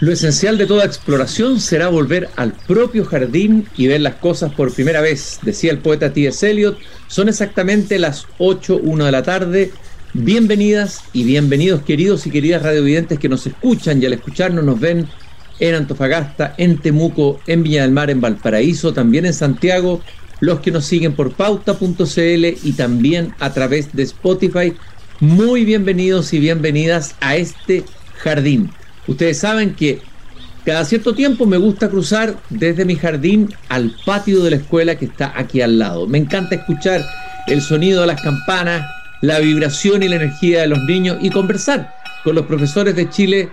Lo 0.00 0.12
esencial 0.12 0.56
de 0.58 0.66
toda 0.66 0.84
exploración 0.84 1.58
será 1.58 1.88
volver 1.88 2.28
al 2.36 2.52
propio 2.52 3.04
jardín 3.04 3.66
y 3.76 3.88
ver 3.88 4.00
las 4.00 4.14
cosas 4.14 4.52
por 4.54 4.72
primera 4.72 5.00
vez, 5.00 5.40
decía 5.42 5.72
el 5.72 5.78
poeta 5.78 6.12
T.S. 6.12 6.48
Eliot. 6.48 6.78
Son 7.08 7.28
exactamente 7.28 7.98
las 7.98 8.28
8.1 8.38 9.04
de 9.04 9.10
la 9.10 9.24
tarde. 9.24 9.72
Bienvenidas 10.14 11.00
y 11.12 11.24
bienvenidos 11.24 11.82
queridos 11.82 12.28
y 12.28 12.30
queridas 12.30 12.62
radiovidentes 12.62 13.18
que 13.18 13.28
nos 13.28 13.44
escuchan 13.48 14.00
y 14.00 14.06
al 14.06 14.12
escucharnos 14.12 14.64
nos 14.64 14.78
ven 14.78 15.08
en 15.58 15.74
Antofagasta, 15.74 16.54
en 16.58 16.78
Temuco, 16.78 17.40
en 17.48 17.64
Viña 17.64 17.82
del 17.82 17.90
Mar, 17.90 18.08
en 18.08 18.20
Valparaíso, 18.20 18.92
también 18.92 19.26
en 19.26 19.34
Santiago, 19.34 20.00
los 20.38 20.60
que 20.60 20.70
nos 20.70 20.84
siguen 20.84 21.14
por 21.14 21.32
pauta.cl 21.32 22.46
y 22.62 22.72
también 22.76 23.34
a 23.40 23.52
través 23.52 23.92
de 23.92 24.04
Spotify. 24.04 24.74
Muy 25.18 25.64
bienvenidos 25.64 26.32
y 26.32 26.38
bienvenidas 26.38 27.16
a 27.20 27.34
este 27.34 27.82
jardín 28.14 28.70
Ustedes 29.08 29.38
saben 29.38 29.74
que 29.74 30.02
cada 30.64 30.84
cierto 30.84 31.14
tiempo 31.14 31.46
me 31.46 31.56
gusta 31.56 31.88
cruzar 31.88 32.42
desde 32.50 32.84
mi 32.84 32.94
jardín 32.94 33.48
al 33.70 33.90
patio 34.04 34.44
de 34.44 34.50
la 34.50 34.56
escuela 34.56 34.98
que 34.98 35.06
está 35.06 35.32
aquí 35.34 35.62
al 35.62 35.78
lado. 35.78 36.06
Me 36.06 36.18
encanta 36.18 36.56
escuchar 36.56 37.04
el 37.46 37.62
sonido 37.62 38.02
de 38.02 38.06
las 38.06 38.20
campanas, 38.20 38.86
la 39.22 39.38
vibración 39.38 40.02
y 40.02 40.08
la 40.08 40.16
energía 40.16 40.60
de 40.60 40.68
los 40.68 40.84
niños 40.84 41.16
y 41.22 41.30
conversar 41.30 41.90
con 42.22 42.34
los 42.34 42.44
profesores 42.44 42.94
de 42.94 43.08
Chile 43.08 43.50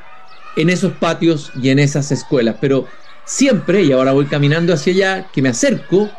en 0.58 0.70
esos 0.70 0.92
patios 0.94 1.52
y 1.64 1.70
en 1.70 1.80
esas 1.80 2.12
escuelas. 2.12 2.58
Pero 2.60 2.86
siempre, 3.26 3.82
y 3.84 3.94
ahora 3.94 4.12
voy 4.12 4.26
caminando 4.26 4.74
hacia 4.74 4.92
allá, 4.92 5.30
que 5.32 5.42
me 5.42 5.50
acerco, 5.50 6.10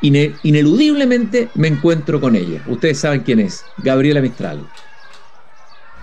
ineludiblemente 0.00 1.50
me 1.56 1.68
encuentro 1.68 2.22
con 2.22 2.36
ella. 2.36 2.62
Ustedes 2.66 2.98
saben 2.98 3.20
quién 3.20 3.40
es, 3.40 3.66
Gabriela 3.76 4.22
Mistral. 4.22 4.66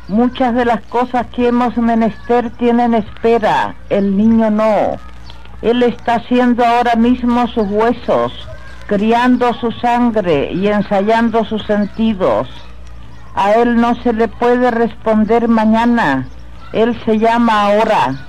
Muchas 0.09 0.55
de 0.55 0.65
las 0.65 0.81
cosas 0.87 1.27
que 1.27 1.49
hemos 1.49 1.77
menester 1.77 2.49
tienen 2.57 2.95
espera, 2.95 3.75
el 3.91 4.17
niño 4.17 4.49
no. 4.49 4.97
Él 5.61 5.83
está 5.83 6.15
haciendo 6.15 6.65
ahora 6.65 6.95
mismo 6.95 7.47
sus 7.47 7.67
huesos, 7.69 8.33
criando 8.87 9.53
su 9.53 9.71
sangre 9.71 10.51
y 10.51 10.65
ensayando 10.65 11.45
sus 11.45 11.63
sentidos. 11.67 12.49
A 13.35 13.53
él 13.53 13.75
no 13.75 14.01
se 14.01 14.11
le 14.11 14.27
puede 14.27 14.71
responder 14.71 15.47
mañana, 15.47 16.27
él 16.73 16.99
se 17.05 17.19
llama 17.19 17.67
ahora. 17.67 18.27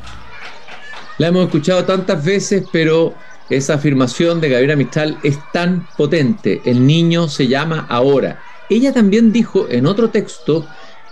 La 1.16 1.28
hemos 1.28 1.46
escuchado 1.46 1.86
tantas 1.86 2.22
veces, 2.22 2.62
pero 2.70 3.14
esa 3.48 3.74
afirmación 3.74 4.42
de 4.42 4.50
Gabriela 4.50 4.76
Mistral 4.76 5.16
es 5.22 5.38
tan 5.54 5.88
potente. 5.96 6.60
El 6.66 6.86
niño 6.86 7.26
se 7.28 7.48
llama 7.48 7.86
ahora. 7.88 8.38
Ella 8.68 8.92
también 8.92 9.32
dijo 9.32 9.66
en 9.70 9.86
otro 9.86 10.10
texto 10.10 10.66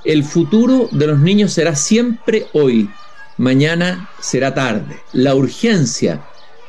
el 0.05 0.25
futuro 0.25 0.89
de 0.93 1.07
los 1.07 1.19
niños 1.19 1.53
será 1.53 1.75
siempre 1.75 2.47
hoy, 2.53 2.89
mañana 3.37 4.09
será 4.21 4.55
tarde. 4.55 5.01
La 5.13 5.35
urgencia 5.35 6.23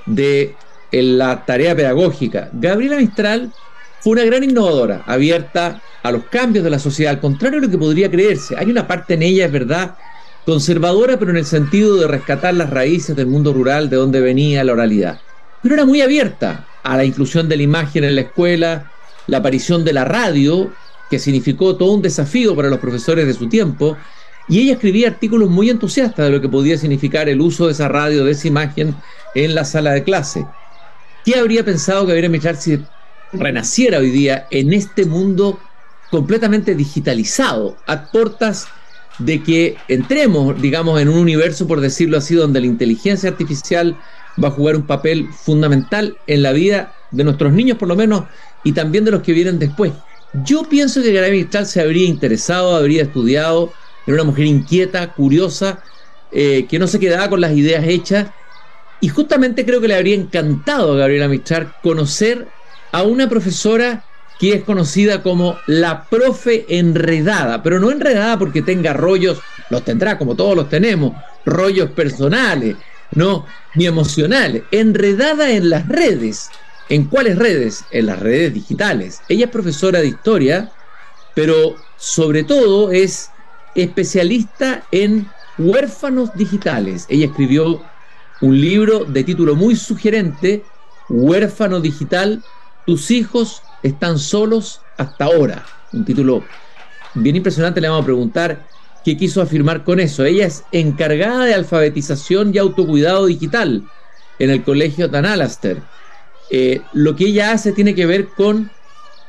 de 0.05 0.55
la 0.91 1.45
tarea 1.45 1.75
pedagógica. 1.75 2.49
Gabriela 2.53 2.97
Mistral 2.97 3.51
fue 3.99 4.13
una 4.13 4.23
gran 4.23 4.43
innovadora, 4.43 5.03
abierta 5.05 5.81
a 6.01 6.11
los 6.11 6.25
cambios 6.25 6.63
de 6.63 6.69
la 6.69 6.79
sociedad, 6.79 7.13
al 7.13 7.19
contrario 7.19 7.59
de 7.59 7.67
lo 7.67 7.71
que 7.71 7.77
podría 7.77 8.09
creerse. 8.09 8.55
Hay 8.57 8.69
una 8.69 8.87
parte 8.87 9.15
en 9.15 9.23
ella, 9.23 9.45
es 9.45 9.51
verdad, 9.51 9.95
conservadora, 10.45 11.19
pero 11.19 11.31
en 11.31 11.37
el 11.37 11.45
sentido 11.45 11.97
de 11.97 12.07
rescatar 12.07 12.53
las 12.53 12.69
raíces 12.69 13.15
del 13.15 13.27
mundo 13.27 13.53
rural 13.53 13.89
de 13.89 13.97
donde 13.97 14.21
venía 14.21 14.63
la 14.63 14.73
oralidad. 14.73 15.19
Pero 15.61 15.75
era 15.75 15.85
muy 15.85 16.01
abierta 16.01 16.65
a 16.83 16.97
la 16.97 17.03
inclusión 17.03 17.49
de 17.49 17.57
la 17.57 17.63
imagen 17.63 18.03
en 18.03 18.15
la 18.15 18.21
escuela, 18.21 18.91
la 19.27 19.39
aparición 19.39 19.83
de 19.83 19.93
la 19.93 20.05
radio 20.05 20.71
que 21.09 21.19
significó 21.19 21.75
todo 21.75 21.93
un 21.93 22.01
desafío 22.01 22.55
para 22.55 22.69
los 22.69 22.79
profesores 22.79 23.25
de 23.25 23.33
su 23.33 23.49
tiempo, 23.49 23.97
y 24.47 24.59
ella 24.61 24.73
escribía 24.73 25.07
artículos 25.07 25.49
muy 25.49 25.69
entusiastas 25.69 26.25
de 26.25 26.31
lo 26.31 26.41
que 26.41 26.49
podía 26.49 26.77
significar 26.77 27.29
el 27.29 27.41
uso 27.41 27.67
de 27.67 27.73
esa 27.73 27.87
radio, 27.87 28.25
de 28.25 28.31
esa 28.31 28.47
imagen 28.47 28.95
en 29.35 29.55
la 29.55 29.63
sala 29.63 29.91
de 29.91 30.03
clase. 30.03 30.45
¿Qué 31.23 31.35
habría 31.35 31.63
pensado 31.63 32.01
que 32.01 32.13
Gabriela 32.13 32.29
Mistral 32.29 32.57
si 32.57 32.79
renaciera 33.31 33.99
hoy 33.99 34.09
día 34.09 34.47
en 34.49 34.73
este 34.73 35.05
mundo 35.05 35.59
completamente 36.09 36.73
digitalizado, 36.75 37.77
a 37.85 38.09
portas 38.11 38.67
de 39.19 39.43
que 39.43 39.77
entremos, 39.87 40.59
digamos, 40.59 40.99
en 40.99 41.09
un 41.09 41.17
universo, 41.17 41.67
por 41.67 41.81
decirlo 41.81 42.17
así, 42.17 42.35
donde 42.35 42.61
la 42.61 42.67
inteligencia 42.67 43.29
artificial 43.29 43.99
va 44.41 44.47
a 44.47 44.51
jugar 44.51 44.75
un 44.75 44.87
papel 44.87 45.29
fundamental 45.33 46.17
en 46.25 46.41
la 46.41 46.53
vida 46.53 46.95
de 47.11 47.23
nuestros 47.23 47.53
niños, 47.53 47.77
por 47.77 47.87
lo 47.87 47.95
menos, 47.95 48.25
y 48.63 48.71
también 48.71 49.05
de 49.05 49.11
los 49.11 49.21
que 49.21 49.33
vienen 49.33 49.59
después. 49.59 49.93
Yo 50.31 50.63
pienso 50.69 51.01
que 51.01 51.11
Gabriela 51.11 51.37
Mistral 51.37 51.65
se 51.65 51.81
habría 51.81 52.05
interesado, 52.05 52.75
habría 52.75 53.03
estudiado, 53.03 53.73
era 54.05 54.15
una 54.15 54.25
mujer 54.25 54.45
inquieta, 54.45 55.13
curiosa, 55.13 55.83
eh, 56.31 56.67
que 56.67 56.77
no 56.79 56.87
se 56.87 56.99
quedaba 56.99 57.29
con 57.29 57.41
las 57.41 57.53
ideas 57.53 57.85
hechas. 57.87 58.31
Y 58.99 59.09
justamente 59.09 59.65
creo 59.65 59.81
que 59.81 59.87
le 59.87 59.95
habría 59.95 60.15
encantado 60.15 60.93
a 60.93 60.97
Gabriela 60.97 61.27
Mistral 61.27 61.73
conocer 61.81 62.53
a 62.91 63.03
una 63.03 63.29
profesora 63.29 64.05
que 64.37 64.53
es 64.53 64.63
conocida 64.63 65.21
como 65.21 65.63
la 65.67 66.07
profe 66.07 66.77
enredada, 66.77 67.61
pero 67.61 67.79
no 67.79 67.91
enredada 67.91 68.39
porque 68.39 68.61
tenga 68.61 68.93
rollos, 68.93 69.41
los 69.69 69.83
tendrá 69.83 70.17
como 70.17 70.35
todos 70.35 70.55
los 70.55 70.69
tenemos, 70.69 71.21
rollos 71.43 71.91
personales, 71.91 72.77
no, 73.11 73.47
ni 73.73 73.85
emocionales, 73.85 74.63
enredada 74.71 75.51
en 75.51 75.69
las 75.69 75.87
redes. 75.87 76.49
¿En 76.89 77.05
cuáles 77.05 77.37
redes? 77.37 77.85
En 77.91 78.07
las 78.07 78.19
redes 78.19 78.51
digitales. 78.51 79.21
Ella 79.29 79.45
es 79.45 79.51
profesora 79.51 79.99
de 79.99 80.07
historia, 80.07 80.71
pero 81.35 81.75
sobre 81.97 82.43
todo 82.43 82.91
es 82.91 83.29
especialista 83.75 84.83
en 84.91 85.29
huérfanos 85.59 86.33
digitales. 86.33 87.05
Ella 87.07 87.27
escribió 87.27 87.83
un 88.41 88.59
libro 88.59 89.05
de 89.05 89.23
título 89.23 89.55
muy 89.55 89.75
sugerente, 89.75 90.63
Huérfano 91.09 91.79
Digital, 91.79 92.43
tus 92.87 93.11
hijos 93.11 93.61
están 93.83 94.17
solos 94.17 94.81
hasta 94.97 95.25
ahora. 95.25 95.65
Un 95.93 96.05
título 96.05 96.43
bien 97.13 97.35
impresionante, 97.35 97.81
le 97.81 97.89
vamos 97.89 98.03
a 98.03 98.05
preguntar 98.05 98.67
qué 99.05 99.15
quiso 99.15 99.43
afirmar 99.43 99.83
con 99.83 99.99
eso. 99.99 100.25
Ella 100.25 100.47
es 100.47 100.63
encargada 100.71 101.45
de 101.45 101.53
alfabetización 101.53 102.51
y 102.53 102.57
autocuidado 102.57 103.27
digital 103.27 103.83
en 104.39 104.49
el 104.49 104.63
Colegio 104.63 105.07
Dan 105.07 105.27
Alaster 105.27 105.83
eh, 106.49 106.81
lo 106.93 107.15
que 107.15 107.25
ella 107.25 107.51
hace 107.51 107.71
tiene 107.71 107.95
que 107.95 108.05
ver 108.05 108.27
con 108.29 108.71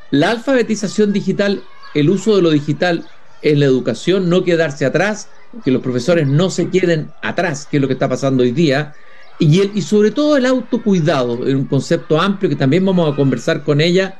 la 0.09 0.31
alfabetización 0.31 1.13
digital, 1.13 1.63
el 1.93 2.09
uso 2.09 2.35
de 2.35 2.41
lo 2.41 2.49
digital 2.49 3.05
en 3.41 3.59
la 3.59 3.65
educación, 3.65 4.29
no 4.29 4.43
quedarse 4.43 4.85
atrás, 4.85 5.29
que 5.63 5.71
los 5.71 5.81
profesores 5.81 6.27
no 6.27 6.49
se 6.49 6.69
queden 6.69 7.11
atrás, 7.21 7.67
que 7.69 7.77
es 7.77 7.81
lo 7.81 7.87
que 7.87 7.93
está 7.93 8.09
pasando 8.09 8.43
hoy 8.43 8.51
día, 8.51 8.93
y, 9.39 9.61
el, 9.61 9.71
y 9.73 9.81
sobre 9.81 10.11
todo 10.11 10.37
el 10.37 10.45
autocuidado, 10.45 11.47
en 11.47 11.57
un 11.57 11.65
concepto 11.65 12.19
amplio 12.19 12.49
que 12.49 12.55
también 12.55 12.85
vamos 12.85 13.11
a 13.11 13.15
conversar 13.15 13.63
con 13.63 13.81
ella, 13.81 14.19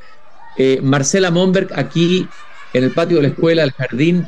eh, 0.58 0.80
Marcela 0.82 1.32
Monberg, 1.32 1.70
aquí 1.76 2.28
en 2.74 2.84
el 2.84 2.92
patio 2.92 3.18
de 3.18 3.24
la 3.24 3.30
escuela, 3.30 3.64
el 3.64 3.72
jardín, 3.72 4.26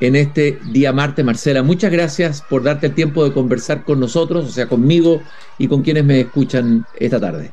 en 0.00 0.14
este 0.14 0.58
día 0.72 0.92
martes. 0.92 1.24
Marcela, 1.24 1.62
muchas 1.62 1.90
gracias 1.90 2.42
por 2.42 2.62
darte 2.62 2.88
el 2.88 2.94
tiempo 2.94 3.24
de 3.24 3.32
conversar 3.32 3.84
con 3.84 3.98
nosotros, 3.98 4.44
o 4.44 4.50
sea, 4.50 4.68
conmigo 4.68 5.22
y 5.58 5.68
con 5.68 5.82
quienes 5.82 6.04
me 6.04 6.20
escuchan 6.20 6.84
esta 6.98 7.18
tarde 7.18 7.52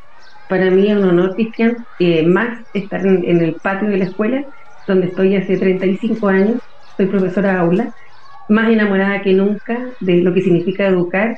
para 0.53 0.69
mí 0.69 0.88
es 0.88 0.96
un 0.96 1.06
honor, 1.06 1.34
Cristian, 1.34 1.75
eh, 1.97 2.24
más 2.28 2.59
estar 2.75 3.03
en, 3.03 3.25
el 3.25 3.56
patio 3.56 3.90
de 3.90 3.97
la 3.97 4.03
escuela, 4.03 4.46
donde 4.88 5.08
estoy 5.08 5.36
hace 5.36 5.58
35 5.58 6.28
años, 6.28 6.59
soy 6.96 7.08
profesora 7.08 7.53
de 7.53 7.58
aula, 7.58 7.94
más 8.50 8.72
enamorada 8.72 9.24
que 9.24 9.34
nunca 9.34 9.80
de 10.00 10.18
lo 10.18 10.31
que 10.31 10.41
significa 10.41 10.86
educar, 10.86 11.36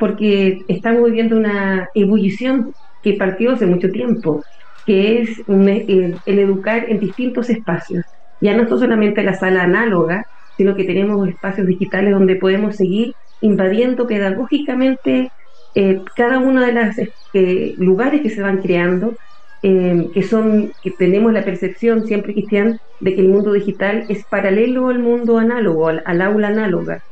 porque 0.00 0.64
estamos 0.66 1.04
viviendo 1.04 1.36
una 1.36 1.88
ebullición 1.94 2.72
que 3.04 3.12
partió 3.12 3.52
hace 3.52 3.66
mucho 3.66 3.88
tiempo, 3.92 4.42
que 4.84 5.20
es 5.20 5.44
eh, 5.46 6.18
el 6.26 6.38
educar 6.40 6.86
en 6.88 6.98
distintos 6.98 7.48
espacios. 7.50 8.04
Ya 8.40 8.56
no 8.56 8.66
solamente 8.66 9.22
la 9.22 9.34
sala 9.34 9.62
análoga, 9.62 10.26
sino 10.56 10.74
que 10.74 10.82
tenemos 10.82 11.28
espacios 11.28 11.68
digitales 11.68 12.14
donde 12.14 12.34
podemos 12.34 12.74
seguir 12.74 13.12
invadiendo 13.42 14.08
pedagógicamente 14.08 15.30
eh, 15.78 16.02
cada 16.16 16.38
uno 16.38 16.62
de 16.62 16.72
los 16.72 16.96
eh, 17.34 17.74
lugares 17.76 18.22
que 18.22 18.30
se 18.30 18.40
van 18.40 18.62
creando, 18.62 19.14
eh, 19.62 20.08
que 20.14 20.22
son, 20.22 20.72
tenemos 20.98 21.34
la 21.34 21.44
percepción 21.44 22.06
siempre, 22.06 22.32
Cristian, 22.32 22.80
de 23.00 23.14
que 23.14 23.20
el 23.20 23.28
mundo 23.28 23.52
digital 23.52 24.06
es 24.08 24.24
paralelo 24.24 24.88
al 24.88 25.00
mundo 25.00 25.36
análogo, 25.36 25.88
al, 25.88 26.22
aula 26.22 26.48
análoga. 26.48 27.02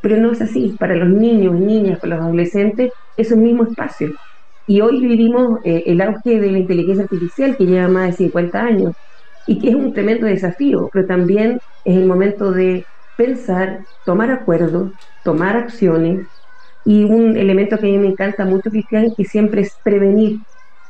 Pero 0.00 0.16
no 0.16 0.32
es 0.32 0.40
así. 0.40 0.74
Para 0.78 0.96
los 0.96 1.10
niños 1.10 1.54
niñas, 1.54 1.98
para 2.00 2.16
los 2.16 2.24
adolescentes, 2.24 2.92
es 3.18 3.30
un 3.30 3.42
mismo 3.42 3.64
espacio. 3.64 4.14
Y 4.66 4.80
hoy 4.80 5.06
vivimos 5.06 5.60
el 5.62 6.00
auge 6.00 6.40
de 6.40 6.50
la 6.50 6.58
inteligencia 6.58 7.04
artificial 7.04 7.56
que 7.58 7.66
lleva 7.66 7.88
más 7.88 8.06
de 8.06 8.12
50 8.24 8.58
años 8.58 8.94
y 9.46 9.58
que 9.58 9.68
es 9.68 9.74
un 9.74 9.92
tremendo 9.92 10.26
desafío, 10.26 10.88
pero 10.90 11.06
también 11.06 11.60
es 11.84 11.96
el 11.96 12.06
momento 12.06 12.52
de 12.52 12.86
pensar, 13.16 13.80
tomar 14.06 14.30
acuerdos, 14.30 14.92
tomar 15.22 15.56
acciones 15.56 16.26
y 16.84 17.04
un 17.04 17.36
elemento 17.36 17.78
que 17.78 17.86
a 17.86 17.90
mí 17.90 17.98
me 17.98 18.08
encanta 18.08 18.44
mucho, 18.44 18.70
Cristian, 18.70 19.14
que 19.16 19.24
siempre 19.24 19.62
es 19.62 19.80
prevenir. 19.82 20.40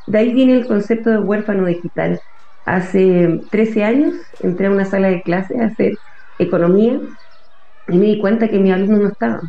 De 0.07 0.19
ahí 0.19 0.35
viene 0.35 0.55
el 0.55 0.67
concepto 0.67 1.11
de 1.11 1.19
huérfano 1.21 1.67
digital. 1.67 2.21
Hace 2.65 3.41
13 3.51 3.85
años 3.85 4.15
entré 4.41 4.67
a 4.69 4.71
una 4.73 4.85
sala 4.87 5.09
de 5.11 5.23
clase 5.23 5.55
a 5.61 5.67
hacer 5.67 5.99
economía 6.39 7.01
y 7.89 7.99
me 7.99 8.07
di 8.07 8.19
cuenta 8.21 8.49
que 8.49 8.59
mis 8.59 8.73
alumnos 8.73 9.01
no 9.01 9.09
estaban. 9.09 9.41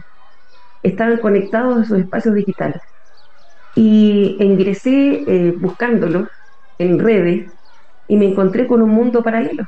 estaban 0.83 1.19
conectados 1.19 1.79
a 1.79 1.85
sus 1.85 1.99
espacios 1.99 2.35
digitales. 2.35 2.81
Y 3.75 4.37
ingresé 4.39 5.23
eh, 5.27 5.53
buscándolo 5.59 6.27
en 6.77 6.99
redes 6.99 7.51
y 8.07 8.17
me 8.17 8.27
encontré 8.27 8.67
con 8.67 8.81
un 8.81 8.91
mundo 8.91 9.23
paralelo, 9.23 9.65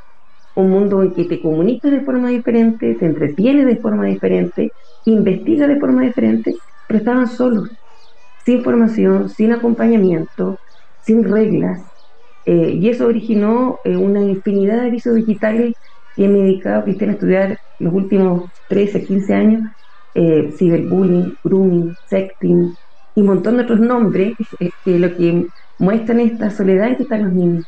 un 0.56 0.70
mundo 0.72 1.04
en 1.04 1.14
que 1.16 1.26
te 1.26 1.42
comunicas 1.42 1.92
de 1.92 2.02
forma 2.04 2.30
diferente, 2.30 2.96
te 2.96 3.06
entretienes 3.06 3.68
de 3.68 3.78
forma 3.78 4.06
diferente, 4.08 4.74
investigas 5.06 5.70
de 5.70 5.80
forma 5.80 6.04
diferente, 6.04 6.62
pero 6.88 7.00
estaban 7.00 7.28
solos, 7.28 7.70
sin 8.46 8.64
formación, 8.64 9.30
sin 9.30 9.52
acompañamiento, 9.52 10.60
sin 11.02 11.24
reglas. 11.24 11.82
Eh, 12.46 12.72
y 12.80 12.90
eso 12.90 13.08
originó 13.08 13.80
eh, 13.84 13.98
una 13.98 14.22
infinidad 14.22 14.82
de 14.82 14.88
avisos 14.88 15.16
digitales 15.16 15.74
que 16.16 16.28
me 16.28 16.40
he 16.40 16.44
dedicado 16.44 16.86
a 16.86 16.90
estudiar 16.90 17.58
los 17.80 17.94
últimos 17.94 18.50
13, 18.70 19.06
15 19.06 19.34
años, 19.34 19.62
eh, 20.14 20.50
ciberbullying, 20.58 21.36
grooming, 21.44 21.94
sexting 22.06 22.74
y 23.16 23.22
un 23.22 23.28
montón 23.28 23.58
de 23.58 23.64
otros 23.64 23.80
nombres 23.80 24.34
que 24.58 25.00
lo 25.00 25.16
que 25.16 25.46
muestran 25.78 26.22
esta 26.22 26.50
soledad 26.50 26.88
en 26.88 26.96
que 26.96 27.04
están 27.04 27.24
los 27.24 27.34
niños. 27.34 27.66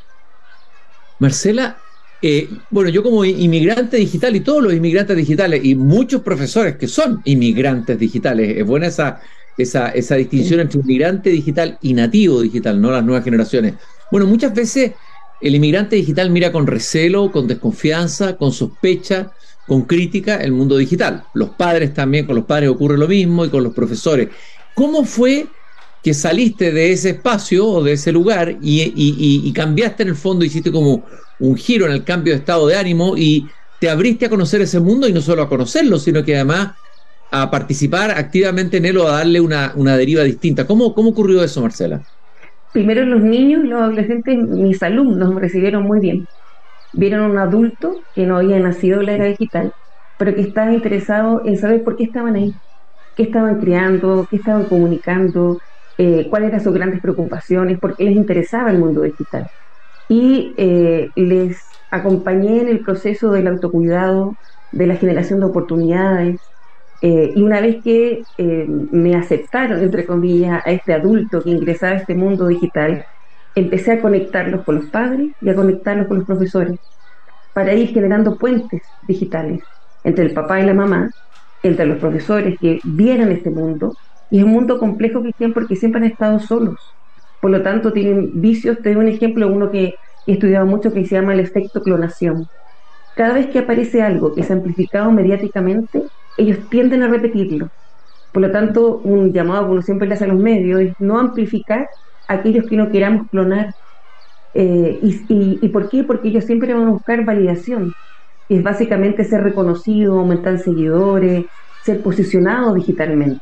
Marcela, 1.19 1.77
eh, 2.21 2.49
bueno, 2.69 2.89
yo 2.89 3.01
como 3.01 3.23
inmigrante 3.23 3.97
digital 3.97 4.35
y 4.35 4.41
todos 4.41 4.61
los 4.61 4.73
inmigrantes 4.73 5.15
digitales 5.15 5.63
y 5.63 5.75
muchos 5.75 6.21
profesores 6.21 6.75
que 6.77 6.87
son 6.87 7.21
inmigrantes 7.23 7.97
digitales, 7.97 8.57
es 8.57 8.65
buena 8.65 8.87
esa, 8.87 9.21
esa, 9.55 9.89
esa 9.89 10.15
distinción 10.15 10.59
entre 10.59 10.81
inmigrante 10.81 11.29
digital 11.29 11.77
y 11.81 11.93
nativo 11.93 12.41
digital, 12.41 12.81
no 12.81 12.91
las 12.91 13.03
nuevas 13.05 13.23
generaciones. 13.23 13.75
Bueno, 14.11 14.25
muchas 14.27 14.53
veces 14.53 14.95
el 15.39 15.55
inmigrante 15.55 15.95
digital 15.95 16.29
mira 16.29 16.51
con 16.51 16.67
recelo, 16.67 17.31
con 17.31 17.47
desconfianza, 17.47 18.35
con 18.35 18.51
sospecha, 18.51 19.33
con 19.65 19.85
crítica 19.85 20.37
el 20.37 20.51
mundo 20.51 20.75
digital. 20.77 21.27
Los 21.33 21.51
padres 21.51 21.93
también, 21.93 22.25
con 22.25 22.35
los 22.35 22.45
padres 22.45 22.69
ocurre 22.69 22.97
lo 22.97 23.07
mismo 23.07 23.45
y 23.45 23.49
con 23.49 23.63
los 23.63 23.73
profesores. 23.73 24.29
¿Cómo 24.73 25.05
fue 25.05 25.58
que 26.01 26.13
saliste 26.13 26.71
de 26.71 26.91
ese 26.91 27.09
espacio 27.11 27.67
o 27.67 27.83
de 27.83 27.93
ese 27.93 28.11
lugar 28.11 28.55
y, 28.61 29.51
cambiaste 29.53 30.03
en 30.03 30.09
el 30.09 30.15
fondo, 30.15 30.45
hiciste 30.45 30.71
como 30.71 31.05
un 31.39 31.55
giro 31.55 31.85
en 31.85 31.91
el 31.91 32.03
cambio 32.03 32.33
de 32.33 32.39
estado 32.39 32.67
de 32.67 32.75
ánimo 32.75 33.15
y 33.17 33.51
te 33.79 33.89
abriste 33.89 34.25
a 34.25 34.29
conocer 34.29 34.61
ese 34.61 34.79
mundo 34.79 35.07
y 35.07 35.13
no 35.13 35.21
solo 35.21 35.41
a 35.41 35.49
conocerlo, 35.49 35.99
sino 35.99 36.23
que 36.23 36.35
además 36.35 36.75
a 37.31 37.51
participar 37.51 38.11
activamente 38.11 38.77
en 38.77 38.85
él 38.85 38.97
o 38.97 39.07
a 39.07 39.17
darle 39.17 39.39
una, 39.39 39.73
deriva 39.97 40.23
distinta. 40.23 40.65
¿Cómo, 40.65 40.93
¿Cómo 40.93 41.09
ocurrió 41.09 41.43
eso, 41.43 41.61
Marcela? 41.61 42.01
Primero 42.71 43.05
los 43.05 43.21
niños 43.21 43.63
y 43.63 43.67
los 43.67 43.81
adolescentes, 43.81 44.37
mis 44.37 44.81
alumnos 44.83 45.33
me 45.33 45.41
recibieron 45.41 45.83
muy 45.83 45.99
bien. 45.99 46.27
Vieron 46.91 47.21
a 47.21 47.27
un 47.27 47.37
adulto 47.37 48.03
que 48.13 48.25
no 48.25 48.37
había 48.37 48.59
nacido 48.59 48.99
en 48.99 49.05
la 49.05 49.13
era 49.13 49.25
digital, 49.25 49.73
pero 50.17 50.33
que 50.33 50.41
estaba 50.41 50.73
interesado 50.73 51.41
en 51.45 51.57
saber 51.57 51.83
por 51.83 51.95
qué 51.95 52.03
estaban 52.03 52.35
ahí, 52.35 52.53
qué 53.15 53.23
estaban 53.23 53.59
creando, 53.59 54.25
qué 54.29 54.37
estaban 54.37 54.65
comunicando, 54.65 55.59
eh, 56.01 56.27
cuáles 56.29 56.47
eran 56.47 56.63
sus 56.63 56.73
grandes 56.73 57.01
preocupaciones, 57.01 57.77
por 57.77 57.97
qué 57.97 58.05
les 58.05 58.15
interesaba 58.15 58.71
el 58.71 58.79
mundo 58.79 59.01
digital. 59.01 59.49
Y 60.07 60.55
eh, 60.57 61.09
les 61.15 61.57
acompañé 61.91 62.61
en 62.61 62.69
el 62.69 62.79
proceso 62.79 63.33
del 63.33 63.47
autocuidado, 63.47 64.37
de 64.71 64.87
la 64.87 64.95
generación 64.95 65.41
de 65.41 65.47
oportunidades. 65.47 66.39
Eh, 67.01 67.33
y 67.35 67.41
una 67.41 67.59
vez 67.59 67.83
que 67.83 68.23
me 68.37 69.13
aceptaron, 69.15 69.81
entre 69.81 70.05
comillas, 70.05 70.65
a 70.65 70.71
este 70.71 70.93
adulto 70.93 71.43
que 71.43 71.49
ingresaba 71.49 71.93
a 71.93 71.97
este 71.97 72.15
mundo 72.15 72.47
digital, 72.47 73.05
empecé 73.53 73.91
a 73.91 74.01
conectarlos 74.01 74.63
con 74.63 74.75
los 74.75 74.85
padres 74.85 75.31
y 75.41 75.49
a 75.49 75.55
conectarlos 75.55 76.07
con 76.07 76.19
los 76.19 76.25
profesores 76.25 76.79
para 77.53 77.73
ir 77.73 77.89
generando 77.89 78.37
puentes 78.37 78.83
digitales 79.05 79.61
entre 80.05 80.27
el 80.27 80.33
papá 80.33 80.61
y 80.61 80.65
la 80.65 80.73
mamá, 80.73 81.09
entre 81.61 81.85
los 81.85 81.97
profesores 81.97 82.57
que 82.57 82.79
vieran 82.85 83.33
este 83.33 83.49
mundo 83.49 83.97
y 84.29 84.39
es 84.39 84.43
un 84.45 84.51
mundo 84.51 84.79
complejo, 84.79 85.21
Cristian, 85.21 85.53
porque 85.53 85.75
siempre 85.75 86.01
han 86.01 86.07
estado 86.11 86.39
solos. 86.39 86.97
Por 87.39 87.51
lo 87.51 87.63
tanto, 87.63 87.93
tienen 87.93 88.31
vicios. 88.41 88.77
Te 88.81 88.93
doy 88.93 89.03
un 89.03 89.07
ejemplo, 89.09 89.47
uno 89.51 89.71
que 89.71 89.95
he 90.25 90.33
estudiado 90.33 90.65
mucho, 90.67 90.93
que 90.93 91.05
se 91.05 91.15
llama 91.15 91.33
el 91.33 91.39
efecto 91.39 91.81
clonación. 91.81 92.49
Cada 93.15 93.33
vez 93.33 93.47
que 93.47 93.59
aparece 93.59 94.01
algo 94.01 94.33
que 94.33 94.41
es 94.41 94.51
amplificado 94.51 95.11
mediáticamente, 95.11 96.03
ellos 96.37 96.69
tienden 96.69 97.03
a 97.03 97.07
repetirlo. 97.09 97.69
Por 98.31 98.43
lo 98.43 98.51
tanto, 98.51 98.99
un 99.01 99.33
llamado 99.33 99.67
como 99.67 99.81
siempre 99.81 100.07
le 100.07 100.15
hace 100.15 100.25
a 100.25 100.27
los 100.27 100.39
medios 100.39 100.81
es 100.81 100.93
no 100.99 101.19
amplificar 101.19 101.87
a 102.27 102.35
aquellos 102.35 102.65
que 102.67 102.77
no 102.77 102.91
queramos 102.91 103.27
clonar. 103.29 103.73
Eh, 104.53 104.99
y, 105.03 105.59
y, 105.61 105.69
por 105.69 105.89
qué? 105.89 106.03
Porque 106.03 106.29
ellos 106.29 106.45
siempre 106.45 106.73
van 106.73 106.87
a 106.87 106.91
buscar 106.91 107.23
validación. 107.25 107.93
Es 108.49 108.63
básicamente 108.63 109.23
ser 109.25 109.43
reconocido, 109.43 110.19
aumentar 110.19 110.59
seguidores, 110.59 111.47
ser 111.79 112.01
posicionado 112.03 112.73
digitalmente. 112.75 113.41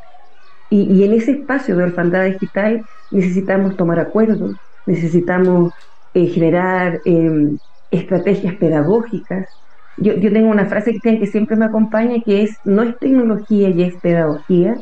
Y, 0.69 1.03
en 1.03 1.13
ese 1.13 1.31
espacio 1.31 1.75
de 1.77 1.83
orfandad 1.85 2.25
digital 2.25 2.83
necesitamos 3.09 3.77
tomar 3.77 3.99
acuerdos, 3.99 4.57
necesitamos 4.85 5.71
eh, 6.13 6.27
generar 6.27 7.01
em, 7.05 7.57
estrategias 7.91 8.55
pedagógicas. 8.55 9.45
Yo, 9.95 10.19
tengo 10.19 10.49
una 10.49 10.65
frase 10.67 10.93
que, 11.01 11.19
que 11.19 11.27
siempre 11.27 11.55
me 11.57 11.65
acompaña 11.65 12.21
que 12.25 12.43
es, 12.43 12.59
no 12.63 12.83
es 12.83 12.97
tecnología 12.99 13.69
y 13.69 13.83
es 13.83 13.99
pedagogía, 14.01 14.75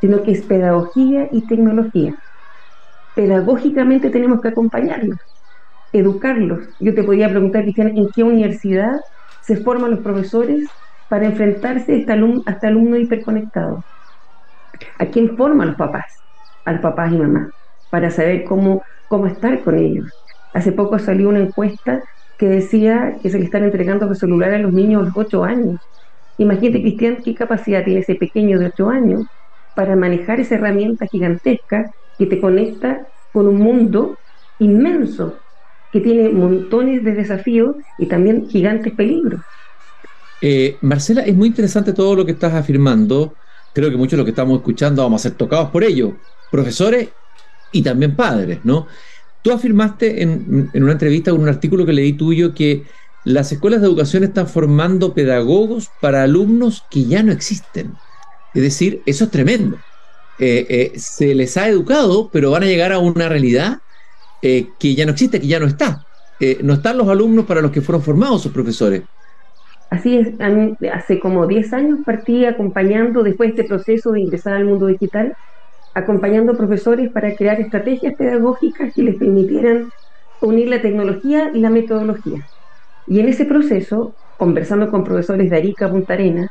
sino 0.00 0.22
que 0.22 0.32
es 0.32 0.42
pedagogía 0.42 1.28
y 1.32 1.46
tecnología. 1.46 2.14
Pedagógicamente 3.14 4.10
tenemos 4.10 4.40
que 4.40 4.48
acompañarlos, 4.48 5.18
educarlos. 5.92 6.60
Yo 6.78 6.94
te 6.94 7.04
podría 7.04 7.30
preguntar, 7.30 7.64
Cristian, 7.64 7.96
¿en 7.96 8.10
qué 8.14 8.22
universidad 8.24 8.92
se 9.40 9.56
forman 9.58 9.90
los 9.92 10.00
profesores 10.00 10.74
para 11.08 11.26
enfrentarse 11.26 11.92
a 11.92 11.96
este 11.96 12.12
alumno, 12.12 12.42
a 12.46 12.52
este 12.52 12.66
alumno 12.68 12.98
hiperconectado? 12.98 13.84
¿A 14.98 15.06
quién 15.06 15.36
forman 15.36 15.68
los 15.68 15.76
papás? 15.76 16.06
A 16.64 16.72
los 16.72 16.80
papás 16.80 17.12
y 17.12 17.16
mamás, 17.16 17.48
para 17.90 18.10
saber 18.10 18.44
cómo, 18.44 18.82
cómo 19.08 19.26
estar 19.26 19.60
con 19.60 19.76
ellos. 19.78 20.06
Hace 20.52 20.72
poco 20.72 20.98
salió 20.98 21.28
una 21.28 21.40
encuesta 21.40 22.02
que 22.38 22.48
decía 22.48 23.16
que 23.22 23.30
se 23.30 23.38
le 23.38 23.44
están 23.44 23.64
entregando 23.64 24.06
los 24.06 24.18
celulares 24.18 24.56
a 24.56 24.62
los 24.62 24.72
niños 24.72 25.02
a 25.02 25.04
los 25.06 25.16
8 25.16 25.44
años. 25.44 25.80
Imagínate, 26.38 26.80
Cristian, 26.80 27.18
qué 27.22 27.34
capacidad 27.34 27.84
tiene 27.84 28.00
ese 28.00 28.14
pequeño 28.14 28.58
de 28.58 28.66
8 28.66 28.88
años 28.88 29.26
para 29.74 29.94
manejar 29.94 30.40
esa 30.40 30.54
herramienta 30.54 31.06
gigantesca 31.06 31.90
que 32.18 32.26
te 32.26 32.40
conecta 32.40 33.06
con 33.32 33.46
un 33.46 33.58
mundo 33.58 34.18
inmenso, 34.58 35.38
que 35.92 36.00
tiene 36.00 36.30
montones 36.30 37.04
de 37.04 37.14
desafíos 37.14 37.76
y 37.98 38.06
también 38.06 38.48
gigantes 38.48 38.94
peligros. 38.94 39.40
Eh, 40.40 40.78
Marcela, 40.80 41.22
es 41.22 41.36
muy 41.36 41.48
interesante 41.48 41.92
todo 41.92 42.16
lo 42.16 42.24
que 42.24 42.32
estás 42.32 42.54
afirmando 42.54 43.34
creo 43.72 43.90
que 43.90 43.96
muchos 43.96 44.12
de 44.12 44.16
los 44.18 44.24
que 44.24 44.30
estamos 44.30 44.58
escuchando 44.58 45.02
vamos 45.02 45.20
a 45.20 45.28
ser 45.28 45.36
tocados 45.36 45.70
por 45.70 45.84
ello, 45.84 46.14
profesores 46.50 47.08
y 47.72 47.82
también 47.82 48.16
padres, 48.16 48.60
¿no? 48.64 48.86
Tú 49.42 49.52
afirmaste 49.52 50.22
en, 50.22 50.70
una 50.74 50.92
entrevista 50.92 51.30
con 51.30 51.40
un 51.40 51.48
artículo 51.48 51.86
que 51.86 51.92
leí 51.92 52.12
tuyo 52.12 52.54
que 52.54 52.84
las 53.24 53.52
escuelas 53.52 53.80
de 53.80 53.86
educación 53.86 54.24
están 54.24 54.48
formando 54.48 55.14
pedagogos 55.14 55.90
para 56.00 56.22
alumnos 56.22 56.84
que 56.90 57.04
ya 57.04 57.22
no 57.22 57.32
existen. 57.32 57.94
Es 58.54 58.62
decir, 58.62 59.02
eso 59.06 59.24
es 59.24 59.30
tremendo. 59.30 59.78
Eh, 60.38 60.66
eh, 60.68 60.98
se 60.98 61.34
les 61.34 61.56
ha 61.56 61.68
educado, 61.68 62.30
pero 62.32 62.50
van 62.50 62.64
a 62.64 62.66
llegar 62.66 62.92
a 62.92 62.98
una 62.98 63.28
realidad 63.28 63.80
eh, 64.42 64.68
que 64.78 64.94
ya 64.94 65.06
no 65.06 65.12
existe, 65.12 65.40
que 65.40 65.46
ya 65.46 65.60
no 65.60 65.66
está. 65.66 66.06
no 66.62 66.74
están 66.74 66.96
los 66.96 67.08
alumnos 67.08 67.44
para 67.44 67.60
los 67.60 67.70
que 67.70 67.82
fueron 67.82 68.02
formados 68.02 68.42
sus 68.42 68.52
profesores. 68.52 69.02
Así 69.90 70.16
es, 70.16 70.34
hace 70.92 71.18
como 71.18 71.46
10 71.46 71.72
años 71.72 71.98
partí 72.06 72.44
acompañando, 72.44 73.22
después 73.24 73.48
de 73.54 73.62
este 73.62 73.68
proceso 73.68 74.12
de 74.12 74.20
ingresar 74.20 74.54
al 74.54 74.64
mundo 74.64 74.86
digital, 74.86 75.34
acompañando 75.94 76.56
profesores 76.56 77.10
para 77.12 77.34
crear 77.36 77.60
estrategias 77.60 78.14
pedagógicas 78.16 78.92
que 78.94 79.02
les 79.04 79.16
permitieran 79.18 79.92
unir 80.40 80.68
la 80.68 80.82
tecnología 80.82 81.50
y 81.54 81.60
la 81.60 81.70
metodología. 81.70 82.40
Y 83.06 83.20
en 83.20 83.28
ese 83.28 83.46
proceso, 83.46 84.16
conversando 84.36 84.90
con 84.90 85.04
profesores 85.04 85.50
de 85.50 85.56
Arica, 85.56 85.90
Punta 85.90 86.14
Arenas, 86.14 86.48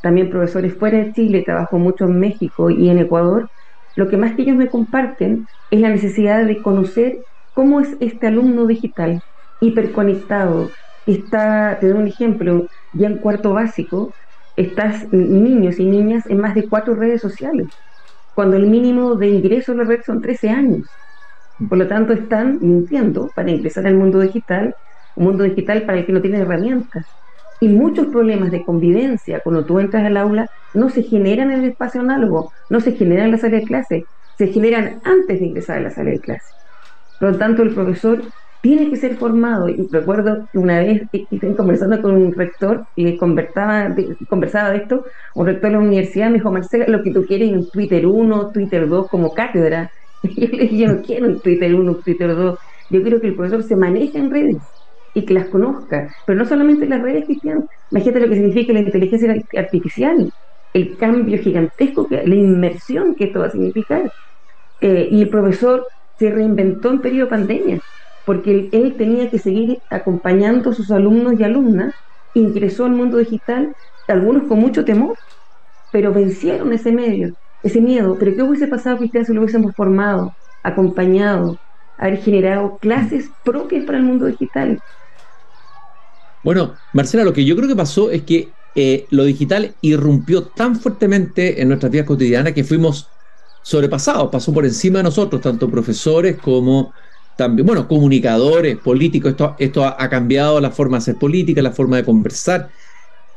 también 0.00 0.30
profesores 0.30 0.74
fuera 0.78 0.98
de 0.98 1.12
Chile, 1.12 1.42
trabajo 1.44 1.78
mucho 1.78 2.04
en 2.06 2.18
México 2.20 2.70
y 2.70 2.88
en 2.90 2.98
Ecuador, 2.98 3.50
lo 3.94 4.08
que 4.08 4.16
más 4.16 4.34
que 4.34 4.42
ellos 4.42 4.56
me 4.56 4.70
comparten 4.70 5.48
es 5.70 5.80
la 5.80 5.90
necesidad 5.90 6.44
de 6.46 6.62
conocer 6.62 7.18
cómo 7.52 7.80
es 7.80 7.96
este 8.00 8.26
alumno 8.28 8.66
digital, 8.66 9.22
hiperconectado, 9.60 10.76
está, 11.12 11.78
te 11.80 11.88
doy 11.88 11.98
un 11.98 12.06
ejemplo, 12.06 12.66
ya 12.92 13.08
en 13.08 13.18
cuarto 13.18 13.52
básico, 13.54 14.12
estás 14.56 15.12
niños 15.12 15.78
y 15.78 15.86
niñas 15.86 16.26
en 16.26 16.38
más 16.38 16.54
de 16.54 16.68
cuatro 16.68 16.94
redes 16.94 17.20
sociales, 17.20 17.68
cuando 18.34 18.56
el 18.56 18.66
mínimo 18.66 19.14
de 19.14 19.28
ingreso 19.28 19.72
en 19.72 19.78
la 19.78 19.84
red 19.84 20.00
son 20.04 20.20
13 20.20 20.50
años. 20.50 20.86
Por 21.68 21.78
lo 21.78 21.86
tanto, 21.86 22.12
están 22.12 22.58
mintiendo 22.60 23.30
para 23.34 23.50
ingresar 23.50 23.86
al 23.86 23.94
mundo 23.94 24.20
digital, 24.20 24.74
un 25.16 25.24
mundo 25.24 25.44
digital 25.44 25.82
para 25.82 25.98
el 25.98 26.06
que 26.06 26.12
no 26.12 26.22
tiene 26.22 26.38
herramientas. 26.38 27.06
Y 27.60 27.68
muchos 27.68 28.06
problemas 28.06 28.50
de 28.50 28.64
convivencia 28.64 29.40
cuando 29.40 29.66
tú 29.66 29.78
entras 29.78 30.06
al 30.06 30.16
aula 30.16 30.48
no 30.72 30.88
se 30.88 31.02
generan 31.02 31.50
en 31.50 31.64
el 31.64 31.70
espacio 31.70 32.00
análogo, 32.00 32.52
no 32.70 32.80
se 32.80 32.92
generan 32.92 33.26
en 33.26 33.32
la 33.32 33.38
sala 33.38 33.58
de 33.58 33.64
clase, 33.64 34.06
se 34.38 34.46
generan 34.46 35.00
antes 35.04 35.40
de 35.40 35.46
ingresar 35.46 35.78
a 35.78 35.82
la 35.82 35.90
sala 35.90 36.10
de 36.10 36.20
clase. 36.20 36.54
Por 37.18 37.32
lo 37.32 37.38
tanto, 37.38 37.62
el 37.62 37.74
profesor 37.74 38.22
tiene 38.60 38.90
que 38.90 38.96
ser 38.96 39.16
formado. 39.16 39.68
Y 39.68 39.86
recuerdo 39.90 40.46
que 40.52 40.58
una 40.58 40.80
vez 40.80 41.02
estuve 41.12 41.56
conversando 41.56 42.00
con 42.02 42.12
un 42.12 42.32
rector 42.32 42.84
y 42.96 43.16
conversaba 43.16 43.88
de, 43.88 44.16
conversaba 44.28 44.70
de 44.70 44.78
esto, 44.78 45.04
un 45.34 45.46
rector 45.46 45.70
de 45.70 45.76
la 45.76 45.82
universidad 45.82 46.28
me 46.28 46.34
dijo, 46.34 46.50
Marcela, 46.50 46.86
lo 46.88 47.02
que 47.02 47.12
tú 47.12 47.24
quieres 47.24 47.50
en 47.50 47.68
Twitter 47.70 48.06
1, 48.06 48.50
Twitter 48.52 48.88
2 48.88 49.08
como 49.08 49.32
cátedra. 49.34 49.90
Y 50.22 50.46
yo 50.46 50.48
le 50.48 50.62
dije, 50.64 50.76
yo 50.76 50.88
no 50.92 51.02
quiero 51.02 51.26
un 51.28 51.40
Twitter 51.40 51.74
1, 51.74 51.94
Twitter 51.94 52.36
2. 52.36 52.58
Yo 52.90 53.02
quiero 53.02 53.20
que 53.20 53.28
el 53.28 53.34
profesor 53.34 53.62
se 53.62 53.74
maneje 53.74 54.18
en 54.18 54.30
redes 54.30 54.56
y 55.14 55.24
que 55.24 55.34
las 55.34 55.48
conozca, 55.48 56.08
pero 56.26 56.38
no 56.38 56.44
solamente 56.44 56.86
las 56.86 57.00
redes 57.00 57.24
cristianas. 57.24 57.64
Imagínate 57.90 58.20
lo 58.20 58.28
que 58.28 58.34
significa 58.34 58.72
la 58.72 58.80
inteligencia 58.80 59.34
artificial, 59.56 60.32
el 60.74 60.96
cambio 60.98 61.38
gigantesco, 61.38 62.06
la 62.10 62.34
inmersión 62.34 63.14
que 63.14 63.24
esto 63.24 63.40
va 63.40 63.46
a 63.46 63.50
significar. 63.50 64.12
Eh, 64.80 65.08
y 65.10 65.22
el 65.22 65.28
profesor 65.28 65.86
se 66.18 66.30
reinventó 66.30 66.90
en 66.90 67.00
periodo 67.00 67.26
de 67.26 67.30
pandemia, 67.30 67.80
porque 68.24 68.68
él, 68.72 68.94
tenía 68.96 69.30
que 69.30 69.38
seguir 69.38 69.78
acompañando 69.90 70.70
a 70.70 70.74
sus 70.74 70.90
alumnos 70.90 71.34
y 71.38 71.44
alumnas, 71.44 71.94
ingresó 72.34 72.84
al 72.84 72.92
mundo 72.92 73.18
digital, 73.18 73.74
algunos 74.08 74.44
con 74.44 74.60
mucho 74.60 74.84
temor, 74.84 75.16
pero 75.92 76.12
vencieron 76.12 76.72
ese 76.72 76.92
medio, 76.92 77.34
ese 77.62 77.80
miedo. 77.80 78.16
Pero 78.18 78.34
¿qué 78.34 78.42
hubiese 78.42 78.68
pasado, 78.68 78.98
Cristian, 78.98 79.24
si 79.24 79.32
lo 79.32 79.40
hubiésemos 79.40 79.74
formado, 79.74 80.34
acompañado, 80.62 81.58
haber 81.98 82.18
generado 82.18 82.78
clases 82.78 83.30
propias 83.44 83.84
para 83.84 83.98
el 83.98 84.04
mundo 84.04 84.26
digital? 84.26 84.80
Bueno, 86.42 86.74
Marcela, 86.92 87.24
lo 87.24 87.32
que 87.32 87.44
yo 87.44 87.56
creo 87.56 87.68
que 87.68 87.76
pasó 87.76 88.10
es 88.10 88.22
que 88.22 88.48
eh, 88.74 89.06
lo 89.10 89.24
digital 89.24 89.74
irrumpió 89.80 90.44
tan 90.44 90.76
fuertemente 90.76 91.60
en 91.60 91.68
nuestras 91.68 91.90
vidas 91.90 92.06
cotidianas 92.06 92.52
que 92.52 92.64
fuimos 92.64 93.08
sobrepasados, 93.62 94.30
pasó 94.30 94.52
por 94.52 94.64
encima 94.64 95.00
de 95.00 95.04
nosotros, 95.04 95.42
tanto 95.42 95.68
profesores 95.68 96.38
como 96.38 96.92
bueno, 97.48 97.88
comunicadores, 97.88 98.78
políticos. 98.78 99.32
Esto, 99.32 99.56
esto 99.58 99.84
ha, 99.84 100.08
cambiado 100.08 100.60
la 100.60 100.70
forma 100.70 100.96
de 100.96 101.02
hacer 101.02 101.18
política, 101.18 101.62
la 101.62 101.72
forma 101.72 101.96
de 101.96 102.04
conversar. 102.04 102.70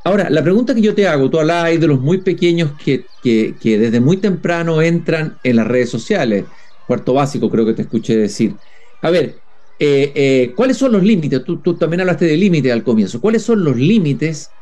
Ahora, 0.03 0.29
la 0.29 0.43
pregunta 0.43 0.75
que 0.75 0.81
yo 0.81 0.93
te 0.95 1.07
hago, 1.07 1.29
tú 1.29 1.39
hablas 1.39 1.79
de 1.79 1.87
los 1.87 1.99
muy 2.01 2.21
pequeños 2.21 2.73
que, 2.77 3.07
que, 3.21 3.57
que 3.59 3.79
desde 3.79 3.99
muy 4.01 4.17
temprano 4.17 4.81
entran 4.81 5.39
en 5.43 5.55
las 5.55 5.67
redes 5.67 5.89
sociales, 5.89 6.47
cuarto 6.85 7.13
básico 7.13 7.49
creo 7.49 7.65
que 7.65 7.73
te 7.73 7.83
escuché 7.83 8.17
decir. 8.17 8.59
A 9.01 9.09
ver, 9.09 9.43
eh, 9.79 10.11
eh, 10.15 10.53
¿cuáles 10.55 10.77
son 10.77 10.91
los 10.91 11.03
límites? 11.03 11.43
Tú, 11.43 11.77
también 11.77 12.01
hablaste 12.01 12.25
de 12.25 12.37
límites 12.37 12.71
al 12.71 12.83
comienzo. 12.83 13.21
¿Cuáles 13.21 13.43
son 13.43 13.63
los 13.63 13.77
límites 13.77 14.55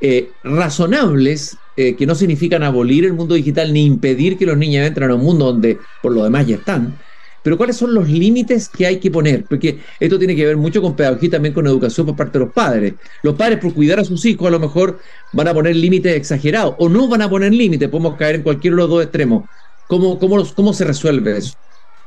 eh, 0.00 0.36
razonables 0.42 1.58
que 1.74 2.04
no 2.06 2.14
significan 2.14 2.62
abolir 2.62 3.06
el 3.06 3.14
mundo 3.14 3.34
digital 3.34 3.72
ni 3.72 3.86
impedir 3.86 4.36
que 4.36 4.44
los 4.44 4.58
niños 4.58 4.86
entren 4.86 5.10
a 5.10 5.14
un 5.14 5.22
mundo 5.22 5.46
donde 5.46 5.86
por 6.02 6.12
lo 6.12 6.22
demás 6.22 6.46
ya 6.46 6.56
están? 6.56 6.98
Pero 7.42 7.56
¿cuáles 7.56 7.76
son 7.76 7.92
los 7.94 8.08
límites 8.08 8.68
que 8.68 8.86
hay 8.86 9.00
que 9.00 9.10
poner? 9.10 9.44
Porque 9.46 9.80
esto 9.98 10.18
tiene 10.18 10.36
que 10.36 10.46
ver 10.46 10.56
mucho 10.56 10.80
con 10.80 10.94
pedagogía 10.94 11.26
y 11.26 11.30
también 11.30 11.54
con 11.54 11.66
educación 11.66 12.06
por 12.06 12.16
parte 12.16 12.38
de 12.38 12.44
los 12.44 12.54
padres. 12.54 12.94
Los 13.22 13.34
padres, 13.34 13.58
por 13.58 13.74
cuidar 13.74 13.98
a 13.98 14.04
sus 14.04 14.24
hijos, 14.24 14.46
a 14.46 14.50
lo 14.50 14.60
mejor 14.60 14.98
van 15.32 15.48
a 15.48 15.54
poner 15.54 15.74
límites 15.76 16.16
exagerados 16.16 16.76
o 16.78 16.88
no 16.88 17.08
van 17.08 17.22
a 17.22 17.28
poner 17.28 17.52
límites. 17.52 17.88
Podemos 17.88 18.16
caer 18.16 18.36
en 18.36 18.42
cualquiera 18.42 18.76
de 18.76 18.82
los 18.82 18.90
dos 18.90 19.02
extremos. 19.02 19.48
¿Cómo, 19.88 20.18
cómo, 20.18 20.42
cómo 20.54 20.72
se 20.72 20.84
resuelve 20.84 21.36
eso? 21.36 21.54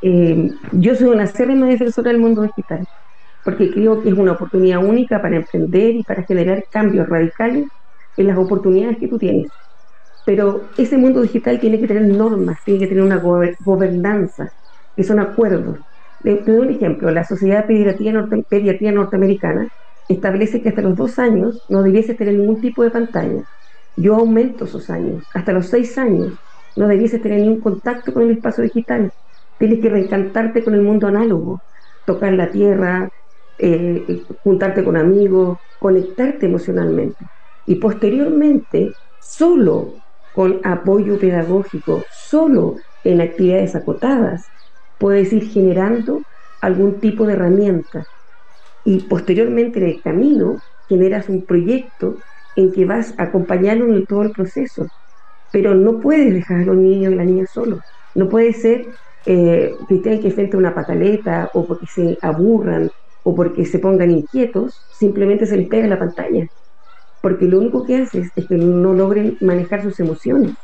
Eh, 0.01 0.51
yo 0.71 0.95
soy 0.95 1.07
una 1.07 1.23
acérrima 1.23 1.67
defensora 1.67 2.11
del 2.11 2.19
mundo 2.21 2.43
digital, 2.43 2.85
porque 3.43 3.71
creo 3.71 4.01
que 4.01 4.09
es 4.09 4.15
una 4.15 4.33
oportunidad 4.33 4.83
única 4.83 5.21
para 5.21 5.37
emprender 5.37 5.95
y 5.95 6.03
para 6.03 6.23
generar 6.23 6.63
cambios 6.71 7.07
radicales 7.07 7.65
en 8.17 8.27
las 8.27 8.37
oportunidades 8.37 8.97
que 8.97 9.07
tú 9.07 9.17
tienes. 9.17 9.51
Pero 10.25 10.71
ese 10.77 10.97
mundo 10.97 11.21
digital 11.21 11.59
tiene 11.59 11.79
que 11.79 11.87
tener 11.87 12.03
normas, 12.03 12.57
tiene 12.63 12.79
que 12.79 12.87
tener 12.87 13.03
una 13.03 13.21
gobernanza, 13.59 14.51
que 14.95 15.03
son 15.03 15.19
acuerdos. 15.19 15.79
Te, 16.19 16.41
doy 16.43 16.57
un 16.67 16.69
ejemplo, 16.71 17.11
la 17.11 17.23
Sociedad 17.23 17.65
de 17.65 17.95
Pediatría, 18.49 18.91
Norteamericana 18.91 19.69
establece 20.07 20.61
que 20.61 20.69
hasta 20.69 20.81
los 20.81 20.95
dos 20.95 21.19
años 21.19 21.63
no 21.69 21.83
debiese 21.83 22.15
tener 22.15 22.35
ningún 22.35 22.61
tipo 22.61 22.83
de 22.83 22.91
pantalla. 22.91 23.43
Yo 23.95 24.15
aumento 24.15 24.65
esos 24.65 24.89
años. 24.89 25.27
Hasta 25.33 25.53
los 25.53 25.67
seis 25.67 25.97
años 25.97 26.39
no 26.75 26.87
debiese 26.87 27.19
tener 27.19 27.41
ningún 27.41 27.61
contacto 27.61 28.13
con 28.13 28.23
el 28.23 28.31
espacio 28.31 28.63
digital 28.63 29.11
Tienes 29.57 29.79
que 29.79 29.89
reencantarte 29.89 30.63
con 30.63 30.73
el 30.73 30.81
mundo 30.81 31.07
análogo, 31.07 31.63
tocar 32.03 32.33
la 32.33 32.51
tierra, 32.51 33.09
eh, 33.57 34.25
juntarte 34.43 34.83
con 34.83 34.97
amigos, 34.97 35.59
conectarte 35.79 36.45
emocionalmente. 36.47 37.25
Y 37.65 37.75
posteriormente, 37.75 38.97
solo 39.17 40.01
con 40.31 40.59
apoyo 40.65 41.17
pedagógico, 41.17 42.05
solo 42.09 42.75
en 43.03 43.21
actividades 43.21 43.75
acotadas, 43.75 44.51
puedes 44.97 45.31
ir 45.33 45.45
generando 45.49 46.23
algún 46.61 46.99
tipo 46.99 47.25
de 47.27 47.33
herramienta. 47.33 48.05
Y 48.83 49.07
posteriormente 49.07 49.79
en 49.79 49.85
el 49.87 50.01
camino 50.03 50.63
generas 50.87 51.29
un 51.29 51.45
proyecto 51.45 52.23
en 52.55 52.71
que 52.71 52.85
vas 52.85 53.13
acompañando 53.17 53.85
en 53.87 54.05
todo 54.05 54.23
el 54.23 54.31
proceso. 54.31 54.87
Pero 55.51 55.75
no 55.75 55.99
puedes 56.01 56.33
dejar 56.33 56.61
a 56.61 56.65
los 56.65 56.77
niños 56.77 57.13
y 57.13 57.15
las 57.15 57.25
niñas 57.27 57.51
solos. 57.51 57.81
No 58.15 58.29
puede 58.29 58.53
ser 58.53 58.87
eh, 59.25 59.77
que 59.87 59.97
tengan 59.99 60.21
que 60.21 60.31
frente 60.31 60.55
a 60.57 60.59
una 60.59 60.75
pataleta 60.75 61.49
o 61.53 61.67
porque 61.67 61.87
se 61.87 62.17
aburran 62.21 62.91
o 63.23 63.35
porque 63.35 63.65
se 63.65 63.79
pongan 63.79 64.11
inquietos, 64.11 64.85
simplemente 64.91 65.45
se 65.47 65.57
les 65.57 65.67
pega 65.69 65.87
la 65.87 65.99
pantalla. 65.99 66.47
Porque 67.21 67.45
lo 67.47 67.59
único 67.59 67.83
que 67.83 67.97
haces 67.97 68.31
es 68.35 68.47
que 68.47 68.55
no 68.57 68.93
logren 68.93 69.37
manejar 69.41 69.83
sus 69.83 69.99
emociones. 69.99 70.55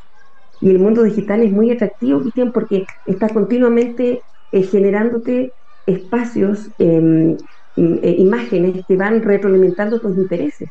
Y 0.61 0.69
el 0.69 0.79
mundo 0.79 1.03
digital 1.03 1.41
es 1.41 1.51
muy 1.51 1.71
atractivo, 1.71 2.21
Cristian, 2.21 2.51
porque 2.51 2.85
está 3.07 3.29
continuamente 3.29 4.21
eh, 4.51 4.63
generándote 4.63 5.51
espacios, 5.87 6.69
em, 6.77 7.37
eh, 7.77 8.15
imágenes 8.17 8.85
que 8.87 8.95
van 8.95 9.23
retroalimentando 9.23 9.99
tus 9.99 10.15
intereses. 10.17 10.69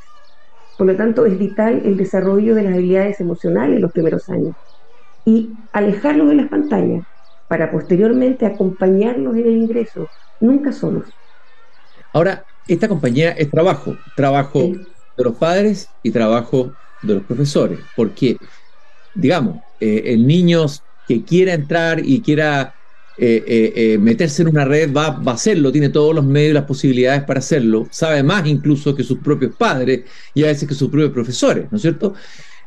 Por 0.79 0.87
lo 0.87 0.97
tanto, 0.97 1.27
es 1.27 1.39
vital 1.39 1.83
el 1.85 1.97
desarrollo 1.97 2.55
de 2.55 2.63
las 2.63 2.75
habilidades 2.75 3.21
emocionales 3.21 3.77
en 3.77 3.83
los 3.83 3.93
primeros 3.93 4.29
años. 4.29 4.55
Y 5.25 5.51
alejarlo 5.73 6.27
de 6.27 6.37
las 6.37 6.49
pantallas 6.49 7.05
para 7.49 7.71
posteriormente 7.71 8.47
acompañarlos 8.47 9.35
en 9.37 9.47
el 9.47 9.57
ingreso, 9.57 10.09
nunca 10.41 10.73
solos. 10.73 11.05
Ahora, 12.13 12.45
esta 12.69 12.89
compañía 12.89 13.33
es 13.33 13.51
trabajo, 13.51 13.97
trabajo 14.17 14.61
de 14.61 15.25
los 15.25 15.37
padres 15.37 15.89
y 16.03 16.13
trabajo 16.13 16.73
de 17.03 17.15
los 17.15 17.25
profesores, 17.25 17.81
porque, 17.97 18.37
digamos, 19.15 19.59
eh, 19.81 20.03
el 20.07 20.27
niño 20.27 20.67
que 21.07 21.25
quiera 21.25 21.55
entrar 21.55 22.01
y 22.05 22.21
quiera 22.21 22.75
eh, 23.19 23.73
eh, 23.75 23.99
meterse 23.99 24.43
en 24.43 24.49
una 24.49 24.65
red 24.65 24.93
va, 24.93 25.11
va, 25.11 25.33
a 25.33 25.35
hacerlo, 25.35 25.73
tiene 25.73 25.91
todos 25.91 26.15
los 26.15 26.25
medios 26.25 26.51
y 26.51 26.55
las 26.55 26.65
posibilidades 26.65 27.25
para 27.25 27.41
hacerlo, 27.41 27.87
sabe 27.91 28.23
más 28.23 28.47
incluso 28.47 28.95
que 28.95 29.05
sus 29.05 29.19
propios 29.19 29.55
padres 29.57 30.05
y 30.33 30.45
a 30.45 30.47
veces 30.47 30.69
que 30.69 30.75
sus 30.75 30.89
propios 30.89 31.13
profesores, 31.13 31.67
¿no 31.71 31.77
es 31.77 31.83
cierto? 31.83 32.15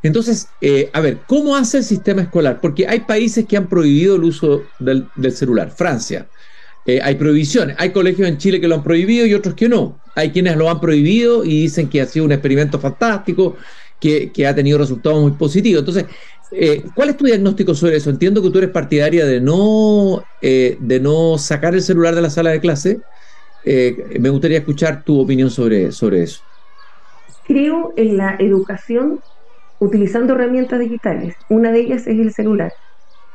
Entonces, 0.03 0.49
eh, 0.59 0.89
a 0.91 0.99
ver, 0.99 1.19
¿cómo 1.25 1.55
hace 1.55 1.77
el 1.77 1.83
sistema 1.85 2.21
escolar? 2.21 2.59
Porque 2.59 2.85
hay 2.85 2.99
países 3.01 3.45
que 3.47 3.55
han 3.55 3.67
prohibido 3.67 4.17
el 4.17 4.25
uso 4.25 4.63
del, 4.77 5.07
celular. 5.31 5.71
Francia, 5.71 6.27
eh, 6.85 6.99
hay 7.01 7.15
prohibiciones. 7.15 7.77
Hay 7.79 7.91
colegios 7.91 8.27
en 8.27 8.37
Chile 8.37 8.59
que 8.59 8.67
lo 8.67 8.75
han 8.75 8.83
prohibido 8.83 9.25
y 9.25 9.33
otros 9.33 9.55
que 9.55 9.69
no. 9.69 10.01
Hay 10.13 10.31
quienes 10.31 10.57
lo 10.57 10.69
han 10.69 10.81
prohibido 10.81 11.45
y 11.45 11.61
dicen 11.61 11.87
que 11.87 12.01
ha 12.01 12.05
sido 12.05 12.25
un 12.25 12.33
experimento 12.33 12.79
fantástico, 12.79 13.55
que, 14.33 14.47
ha 14.47 14.55
tenido 14.55 14.77
resultados 14.77 15.21
muy 15.21 15.31
positivos. 15.31 15.79
Entonces, 15.79 16.05
eh, 16.51 16.83
¿cuál 16.93 17.09
es 17.09 17.17
tu 17.17 17.25
diagnóstico 17.25 17.73
sobre 17.73 17.97
eso? 17.97 18.09
Entiendo 18.09 18.41
que 18.41 18.49
tú 18.49 18.57
eres 18.57 18.69
partidaria 18.71 19.25
de 19.25 19.39
no, 19.39 20.23
de 20.41 20.99
no 21.01 21.37
sacar 21.37 21.73
el 21.73 21.81
celular 21.81 22.13
de 22.13 22.21
la 22.21 22.29
sala 22.29 22.51
de 22.51 22.59
clase. 22.59 23.01
me 24.19 24.29
gustaría 24.29 24.59
escuchar 24.59 25.03
tu 25.03 25.19
opinión 25.19 25.49
sobre, 25.49 25.91
sobre 25.91 26.23
eso. 26.23 26.41
Creo 27.43 27.93
en 27.95 28.17
la 28.17 28.35
educación 28.39 29.19
utilizando 29.83 30.33
herramientas 30.33 30.79
digitales. 30.79 31.35
Una 31.49 31.71
de 31.71 31.81
ellas 31.81 32.07
es 32.07 32.19
el 32.19 32.31
celular, 32.31 32.71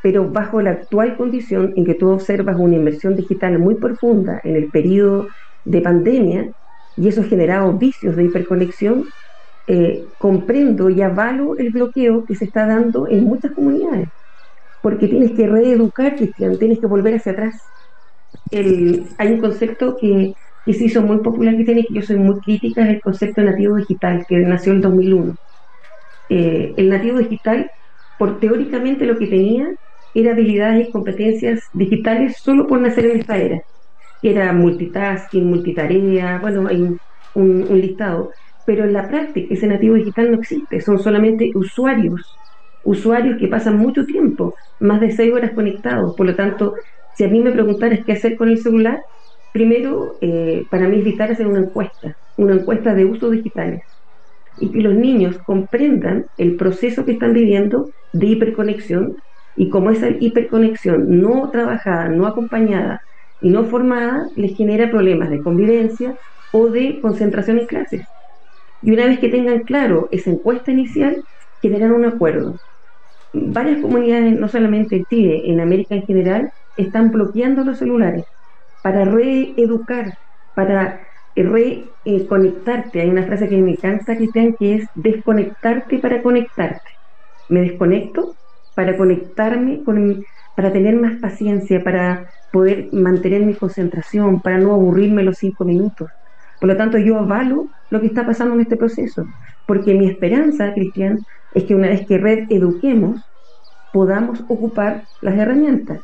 pero 0.03 0.31
bajo 0.31 0.63
la 0.63 0.71
actual 0.71 1.17
condición 1.17 1.73
en 1.77 1.85
que 1.85 1.95
tú 1.95 2.09
observas 2.09 2.57
una 2.59 2.77
inversión 2.77 3.17
digital 3.17 3.59
muy 3.59 3.77
profunda 3.77 4.41
en 4.45 4.57
el 4.57 4.71
periodo 4.71 5.29
de 5.65 5.81
pandemia 5.81 6.51
y 6.97 7.09
eso 7.09 7.21
ha 7.21 7.25
generado 7.25 7.77
vicios 7.77 8.17
de 8.17 8.25
hiperconexión, 8.25 9.05
eh, 9.69 10.07
comprendo 10.19 10.91
y 10.91 11.03
avalo 11.03 11.57
el 11.59 11.71
bloqueo 11.71 12.25
que 12.27 12.35
se 12.35 12.47
está 12.47 12.67
dando 12.67 13.07
en 13.09 13.25
muchas 13.25 13.53
comunidades, 13.53 14.09
porque 14.83 15.09
tienes 15.09 15.33
que 15.33 15.47
reeducar, 15.47 16.17
Cristian, 16.17 16.59
tienes 16.59 16.81
que 16.81 16.87
volver 16.87 17.15
hacia 17.17 17.33
atrás. 17.33 17.55
hay 19.19 19.33
un 19.33 19.41
concepto 19.41 19.97
que, 20.01 20.33
que 20.65 20.75
se 20.75 20.85
hizo 20.87 21.03
muy 21.03 21.19
popular, 21.19 21.57
que 21.57 21.65
tiene 21.65 21.83
que 21.85 21.95
yo 21.95 22.03
soy 22.03 22.17
muy 22.19 22.41
crítica, 22.41 22.83
es 22.85 22.91
el 22.97 23.01
concepto 23.01 23.43
nativo 23.43 23.77
digital, 23.77 24.25
que 24.29 24.39
nació 24.39 24.73
en 24.73 24.81
2001 24.81 25.35
eh, 26.29 26.75
el 26.77 26.91
nativo 26.91 27.19
digital, 27.19 27.71
por 28.19 28.41
teóricamente 28.41 29.07
lo 29.07 29.19
que 29.19 29.27
tenía, 29.29 29.69
era 30.15 30.33
habilidades 30.33 30.89
y 30.89 30.93
competencias 30.93 31.61
digitales 31.73 32.37
solo 32.43 32.67
por 32.67 32.81
nacer 32.81 33.07
en 33.07 33.21
esta 33.21 33.39
era. 33.39 33.61
Era 34.23 34.53
multitasking, 34.53 35.47
multitarea, 35.49 36.39
bueno, 36.41 36.69
hay 36.69 36.83
un, 37.35 37.81
listado. 37.81 38.31
Pero 38.69 38.85
en 38.85 38.93
la 38.93 39.09
práctica 39.09 39.55
ese 39.55 39.67
nativo 39.67 39.95
digital 39.97 40.31
no 40.31 40.39
existe, 40.41 40.81
son 40.81 40.99
solamente 40.99 41.51
usuarios, 41.55 42.21
usuarios 42.83 43.39
que 43.39 43.49
pasan 43.49 43.79
mucho 43.79 44.05
tiempo, 44.05 44.55
más 44.79 45.01
de 45.01 45.11
seis 45.13 45.33
horas 45.33 45.53
conectados. 45.55 46.15
Por 46.17 46.27
lo 46.27 46.37
tanto, 46.37 46.75
si 47.13 47.25
a 47.25 47.29
mí 47.29 47.41
me 47.41 47.53
preguntaras 47.53 48.01
qué 48.05 48.13
hacer 48.13 48.37
con 48.37 48.49
el 48.51 48.59
celular, 48.59 49.01
Primero, 49.51 50.19
eh, 50.21 50.67
para 50.71 50.89
mí 50.89 50.99
es 50.99 51.05
vital 51.05 51.31
hacer 51.33 51.47
una 51.47 51.61
encuesta, 51.61 52.15
una 52.37 52.53
encuesta 52.55 52.95
de 52.95 53.07
usos 53.07 53.33
digitales, 53.33 53.81
y 54.57 54.73
que 54.73 54.81
los 54.83 54.95
niños 54.95 55.39
comprendan 55.45 56.27
el 56.37 56.57
proceso 56.57 57.05
que 57.05 57.13
están 57.13 57.33
viviendo 57.33 57.91
de 58.13 58.27
hiperconexión 58.29 59.17
y 59.55 59.69
cómo 59.71 59.91
esa 59.91 60.09
hiperconexión 60.21 61.07
no 61.21 61.51
trabajada, 61.51 62.09
no 62.11 62.27
acompañada 62.27 63.01
y 63.41 63.51
no 63.51 63.65
formada 63.65 64.27
les 64.37 64.57
genera 64.57 64.91
problemas 64.91 65.31
de 65.31 65.43
convivencia 65.43 66.15
o 66.51 66.71
de 66.71 67.01
concentración 67.01 67.59
en 67.61 67.67
clases. 67.67 68.18
Y 68.81 68.93
una 68.93 69.07
vez 69.07 69.19
que 69.19 69.29
tengan 69.29 69.61
claro 69.61 70.09
esa 70.11 70.31
encuesta 70.31 70.71
inicial, 70.71 71.23
generan 71.61 71.93
un 71.93 72.05
acuerdo. 72.05 72.57
Varias 73.33 73.81
comunidades, 73.81 74.39
no 74.39 74.49
solamente 74.49 74.97
en 74.97 75.05
Chile, 75.05 75.43
en 75.45 75.61
América 75.61 75.95
en 75.95 76.03
general, 76.03 76.51
están 76.77 77.11
bloqueando 77.11 77.65
los 77.65 77.79
celulares 77.79 78.25
para 78.83 79.05
reeducar, 79.05 80.15
para 80.55 81.01
reconectarte. 81.35 83.01
Hay 83.01 83.09
una 83.09 83.27
frase 83.27 83.49
que 83.49 83.57
me 83.59 83.73
encanta, 83.73 84.17
Cristian, 84.17 84.55
que 84.59 84.77
es 84.77 84.87
desconectarte 84.95 85.99
para 85.99 86.23
conectarte. 86.23 86.91
Me 87.49 87.61
desconecto 87.63 88.37
para 88.75 88.97
conectarme 88.97 89.83
con 89.85 90.25
para 90.55 90.73
tener 90.73 90.97
más 90.97 91.17
paciencia, 91.21 91.85
para 91.85 92.31
poder 92.51 92.89
mantener 92.93 93.43
mi 93.43 93.55
concentración, 93.55 94.41
para 94.41 94.59
no 94.59 94.75
aburrirme 94.75 95.23
los 95.23 95.37
cinco 95.39 95.65
minutos. 95.65 96.09
Por 96.59 96.69
lo 96.69 96.77
tanto, 96.77 96.99
yo 96.99 97.19
avalo 97.19 97.69
lo 97.91 98.01
que 98.01 98.07
está 98.09 98.27
pasando 98.27 98.55
en 98.55 98.63
este 98.63 98.77
proceso, 98.77 99.29
porque 99.67 99.95
mi 99.95 100.09
esperanza, 100.09 100.73
Cristian, 100.75 101.25
es 101.53 101.65
que 101.65 101.75
una 101.75 101.89
vez 101.89 102.07
que 102.07 102.19
red 102.19 102.47
eduquemos, 102.51 103.23
podamos 103.93 104.45
ocupar 104.49 105.09
las 105.21 105.37
herramientas. 105.39 106.03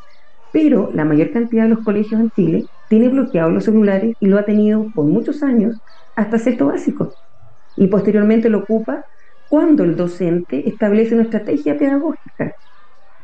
Pero 0.51 0.91
la 0.95 1.05
mayor 1.05 1.33
cantidad 1.33 1.65
de 1.65 1.71
los 1.71 1.85
colegios 1.85 2.21
en 2.21 2.31
Chile 2.31 2.69
tiene 2.89 3.09
bloqueados 3.09 3.53
los 3.53 3.65
celulares 3.65 4.17
y 4.21 4.27
lo 4.27 4.39
ha 4.39 4.45
tenido 4.45 4.91
por 4.93 5.07
muchos 5.07 5.43
años 5.43 5.81
hasta 6.17 6.39
sexto 6.39 6.67
básico. 6.67 7.17
Y 7.77 7.89
posteriormente 7.89 8.49
lo 8.51 8.61
ocupa 8.61 9.05
cuando 9.49 9.85
el 9.85 9.97
docente 9.97 10.69
establece 10.69 11.15
una 11.15 11.25
estrategia 11.25 11.77
pedagógica. 11.79 12.55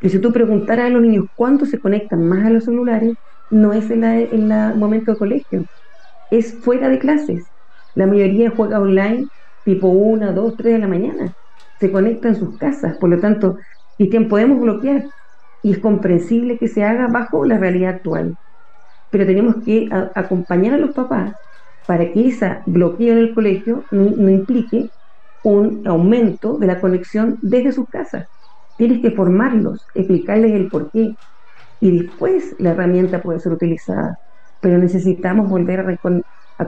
Y 0.00 0.09
si 0.11 0.19
tú 0.21 0.33
preguntaras 0.33 0.87
a 0.87 0.90
los 0.90 1.02
niños 1.02 1.26
cuándo 1.35 1.67
se 1.67 1.81
conectan 1.81 2.25
más 2.29 2.45
a 2.47 2.50
los 2.50 2.64
celulares, 2.64 3.17
no 3.50 3.73
es 3.73 3.90
en 3.90 4.05
el 4.05 4.76
momento 4.76 5.12
de 5.12 5.19
colegio, 5.19 5.67
es 6.31 6.62
fuera 6.62 6.88
de 6.88 6.99
clases. 6.99 7.50
La 7.95 8.07
mayoría 8.07 8.51
juega 8.51 8.81
online 8.81 9.27
tipo 9.65 9.89
1, 9.89 10.33
2, 10.33 10.57
3 10.57 10.73
de 10.75 10.79
la 10.79 10.89
mañana. 10.89 11.33
Se 11.79 11.91
conecta 11.91 12.29
en 12.29 12.37
sus 12.37 12.57
casas. 12.59 12.97
Por 12.99 13.11
lo 13.11 13.19
tanto, 13.19 13.57
Cristian, 13.97 14.29
podemos 14.29 14.61
bloquear. 14.61 15.05
Y 15.63 15.73
es 15.73 15.79
comprensible 15.79 16.57
que 16.59 16.69
se 16.69 16.85
haga 16.85 17.09
bajo 17.09 17.45
la 17.45 17.59
realidad 17.59 17.97
actual. 17.97 18.37
Pero 19.11 19.27
tenemos 19.27 19.57
que 19.65 19.89
acompañar 20.15 20.75
a 20.75 20.79
los 20.79 20.95
papás 20.95 21.35
para 21.87 22.11
que 22.13 22.29
ese 22.29 22.59
bloqueo 22.67 23.13
en 23.13 23.19
el 23.19 23.35
colegio 23.35 23.85
no, 23.91 24.31
implique 24.31 24.91
un 25.43 25.87
aumento 25.87 26.59
de 26.59 26.67
la 26.67 26.81
conexión 26.81 27.39
desde 27.43 27.73
sus 27.73 27.89
casas. 27.89 28.27
Tienes 28.79 29.03
que 29.03 29.11
formarlos, 29.11 29.87
explicarles 29.95 30.53
el 30.53 30.69
porqué. 30.69 31.15
Y 31.81 31.99
después 31.99 32.55
la 32.59 32.71
herramienta 32.71 33.21
puede 33.21 33.41
ser 33.41 33.53
utilizada 33.53 34.19
pero 34.61 34.79
necesitamos 34.79 35.49
volver 35.49 35.81
a, 35.81 35.99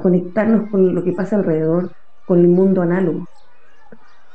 conectarnos 0.00 0.70
con 0.70 0.94
lo 0.94 1.04
que 1.04 1.12
pasa 1.12 1.36
alrededor, 1.36 1.90
con 2.26 2.40
el 2.40 2.48
mundo 2.48 2.82
análogo. 2.82 3.26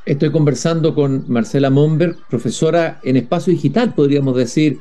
Estoy 0.06 0.32
conversando 0.32 0.96
con 0.96 1.26
Marcela 1.28 1.70
Monberg, 1.70 2.16
profesora 2.30 3.00
en 3.04 3.18
espacio 3.18 3.52
digital, 3.52 3.94
podríamos 3.94 4.38
decir, 4.38 4.80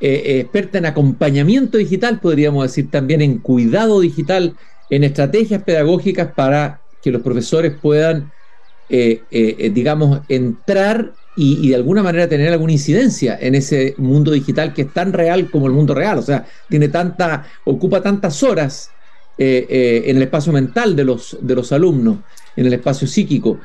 eh, 0.00 0.22
eh, 0.24 0.40
experta 0.40 0.78
en 0.78 0.86
acompañamiento 0.86 1.76
digital, 1.76 2.20
podríamos 2.20 2.64
decir 2.64 2.90
también 2.90 3.20
en 3.20 3.38
cuidado 3.38 4.00
digital, 4.00 4.56
en 4.88 5.04
estrategias 5.04 5.62
pedagógicas 5.62 6.32
para 6.34 6.80
que 7.02 7.10
los 7.10 7.20
profesores 7.20 7.74
puedan, 7.80 8.32
eh, 8.88 9.70
digamos, 9.74 10.20
entrar 10.28 11.12
y, 11.36 11.68
de 11.68 11.76
alguna 11.76 12.02
manera 12.02 12.28
tener 12.28 12.52
alguna 12.52 12.72
incidencia 12.72 13.38
en 13.40 13.54
ese 13.54 13.94
mundo 13.98 14.30
digital 14.30 14.72
que 14.72 14.82
es 14.82 14.92
tan 14.92 15.12
real 15.12 15.50
como 15.50 15.66
el 15.66 15.72
mundo 15.72 15.94
real. 15.94 16.18
O 16.18 16.22
sea, 16.22 16.46
tiene 16.68 16.88
tanta, 16.88 17.44
ocupa 17.64 18.02
tantas 18.02 18.42
horas 18.42 18.90
eh, 19.38 19.66
eh, 19.68 20.02
en 20.06 20.16
el 20.16 20.22
espacio 20.22 20.52
mental 20.52 20.94
de 20.94 21.04
los, 21.04 21.36
de 21.40 21.54
los 21.54 21.72
alumnos, 21.72 22.18
en 22.56 22.66
el 22.66 22.72
espacio 22.74 23.06
psíquico. 23.06 23.58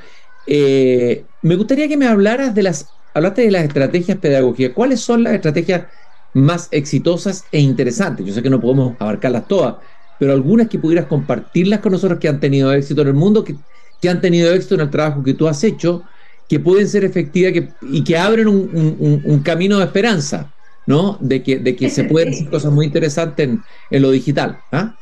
Eh, 0.45 1.25
me 1.41 1.55
gustaría 1.55 1.87
que 1.87 1.97
me 1.97 2.07
hablaras 2.07 2.55
de 2.55 2.63
las, 2.63 2.87
hablaste 3.13 3.43
de 3.43 3.51
las 3.51 3.63
estrategias 3.63 4.17
pedagógicas. 4.17 4.73
¿Cuáles 4.73 5.01
son 5.01 5.23
las 5.23 5.33
estrategias 5.33 5.85
más 6.33 6.67
exitosas 6.71 7.45
e 7.51 7.59
interesantes? 7.59 8.25
Yo 8.25 8.33
sé 8.33 8.41
que 8.41 8.49
no 8.49 8.61
podemos 8.61 8.95
abarcarlas 8.99 9.47
todas, 9.47 9.75
pero 10.19 10.33
algunas 10.33 10.67
que 10.67 10.79
pudieras 10.79 11.05
compartirlas 11.05 11.79
con 11.81 11.91
nosotros 11.91 12.19
que 12.19 12.27
han 12.27 12.39
tenido 12.39 12.71
éxito 12.73 13.01
en 13.01 13.09
el 13.09 13.13
mundo, 13.13 13.43
que, 13.43 13.55
que 14.01 14.09
han 14.09 14.21
tenido 14.21 14.53
éxito 14.53 14.75
en 14.75 14.81
el 14.81 14.89
trabajo 14.89 15.23
que 15.23 15.33
tú 15.33 15.47
has 15.47 15.63
hecho 15.63 16.03
que 16.47 16.59
pueden 16.59 16.87
ser 16.87 17.03
efectivas 17.03 17.53
y 17.81 18.03
que 18.03 18.17
abren 18.17 18.47
un, 18.47 19.41
camino 19.43 19.79
de 19.79 19.85
esperanza, 19.85 20.53
¿no? 20.85 21.17
De 21.19 21.43
que, 21.43 21.59
de 21.59 21.75
que 21.75 21.89
se 21.89 22.05
pueden 22.05 22.33
hacer 22.33 22.49
cosas 22.49 22.71
muy 22.71 22.85
interesantes 22.85 23.49
en, 23.89 24.01
lo 24.01 24.11
digital. 24.11 24.59
¿ah? 24.71 24.95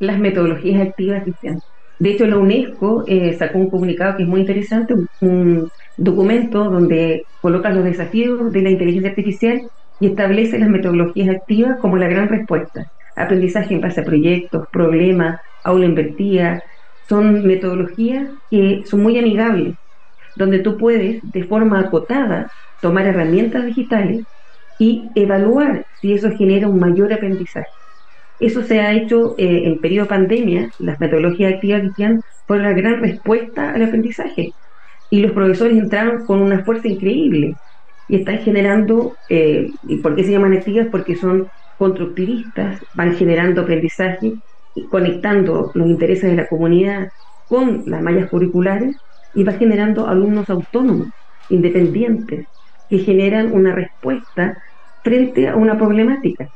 Las 0.00 0.18
metodologías 0.18 0.88
activas, 0.88 1.22
Cristian. 1.22 1.60
De 2.00 2.10
hecho, 2.10 2.26
la 2.26 2.38
UNESCO 2.38 3.04
eh, 3.06 3.34
sacó 3.34 3.58
un 3.58 3.70
comunicado 3.70 4.16
que 4.16 4.24
es 4.24 4.28
muy 4.28 4.40
interesante, 4.40 4.94
un, 5.20 5.68
documento 5.96 6.64
donde 6.64 7.24
coloca 7.40 7.70
los 7.70 7.84
desafíos 7.84 8.50
de 8.52 8.62
la 8.62 8.70
inteligencia 8.70 9.10
artificial 9.10 9.60
y 10.00 10.06
establece 10.06 10.58
las 10.58 10.70
metodologías 10.70 11.28
activas 11.28 11.76
como 11.80 11.98
la 11.98 12.08
gran 12.08 12.28
respuesta. 12.28 12.84
Aprendizaje 13.16 13.74
en 13.74 13.82
base 13.82 14.00
a 14.00 14.04
proyectos, 14.04 14.64
problemas, 14.72 15.38
aula 15.62 15.84
invertida, 15.84 16.62
son 17.08 17.44
metodologías 17.44 18.30
que 18.50 18.82
son 18.86 19.02
muy 19.02 19.18
amigables 19.18 19.74
donde 20.36 20.60
tú 20.60 20.76
puedes 20.76 21.20
de 21.22 21.44
forma 21.44 21.80
acotada 21.80 22.50
tomar 22.80 23.06
herramientas 23.06 23.66
digitales 23.66 24.24
y 24.78 25.10
evaluar 25.14 25.84
si 26.00 26.12
eso 26.14 26.30
genera 26.30 26.68
un 26.68 26.78
mayor 26.78 27.12
aprendizaje. 27.12 27.79
Eso 28.40 28.62
se 28.64 28.80
ha 28.80 28.92
hecho 28.94 29.36
eh, 29.38 29.64
en 29.66 29.80
periodo 29.80 30.08
pandemia, 30.08 30.70
las 30.78 30.98
metodologías 31.00 31.54
activas 31.54 31.82
cristianas 31.82 32.22
fueron 32.46 32.66
la 32.66 32.72
gran 32.74 33.00
respuesta 33.02 33.72
al 33.72 33.82
aprendizaje 33.84 34.54
y 35.10 35.20
los 35.20 35.32
profesores 35.32 35.76
entraron 35.78 36.26
con 36.26 36.40
una 36.42 36.64
fuerza 36.64 36.88
increíble 36.88 37.58
y 38.08 38.16
están 38.16 38.38
generando, 38.40 39.18
eh, 39.28 39.72
¿y 39.82 39.98
por 40.02 40.16
qué 40.16 40.24
se 40.24 40.32
llaman 40.32 40.54
activas? 40.54 40.88
Porque 40.90 41.16
son 41.16 41.48
constructivistas, 41.76 42.84
van 42.92 43.14
generando 43.16 43.62
aprendizaje 43.62 44.34
y 44.74 44.88
conectando 44.88 45.70
los 45.74 45.88
intereses 45.88 46.30
de 46.30 46.36
la 46.36 46.48
comunidad 46.48 47.08
con 47.46 47.84
las 47.86 48.02
mallas 48.02 48.30
curriculares 48.30 48.96
y 49.32 49.44
va 49.44 49.52
generando 49.54 50.06
alumnos 50.08 50.50
autónomos, 50.50 51.10
independientes, 51.48 52.46
que 52.88 52.98
generan 52.98 53.52
una 53.52 53.74
respuesta 53.74 54.56
frente 55.02 55.48
a 55.48 55.56
una 55.56 55.78
problemática. 55.78 56.48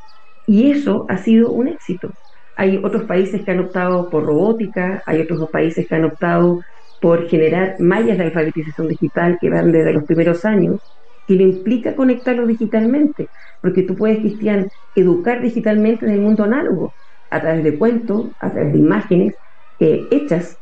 Y 0.46 0.70
eso 0.70 1.06
ha 1.08 1.18
sido 1.18 1.52
un 1.52 1.68
éxito. 1.68 2.10
Hay 2.56 2.76
otros 2.82 3.04
países 3.04 3.42
que 3.44 3.50
han 3.50 3.60
optado 3.60 4.08
por 4.10 4.24
robótica, 4.24 5.02
hay 5.06 5.20
otros 5.20 5.48
países 5.50 5.86
que 5.88 5.94
han 5.94 6.04
optado 6.04 6.60
por 7.00 7.28
generar 7.28 7.76
mallas 7.80 8.18
de 8.18 8.24
alfabetización 8.24 8.88
digital 8.88 9.38
que 9.40 9.50
van 9.50 9.72
desde 9.72 9.92
los 9.92 10.04
primeros 10.04 10.44
años, 10.44 10.78
que 11.26 11.34
le 11.34 11.44
implica 11.44 11.96
conectarlo 11.96 12.46
digitalmente, 12.46 13.30
porque 13.60 13.82
tú 13.82 13.96
puedes, 13.96 14.18
Cristian, 14.20 14.68
educar 14.94 15.42
digitalmente 15.42 16.06
en 16.06 16.12
el 16.12 16.20
mundo 16.20 16.44
análogo, 16.44 16.94
a 17.30 17.40
través 17.40 17.64
de 17.64 17.78
cuentos, 17.78 18.32
a 18.38 18.52
través 18.52 18.72
de 18.72 18.78
imágenes 18.78 19.34
eh, 19.78 20.08
hechas, 20.12 20.58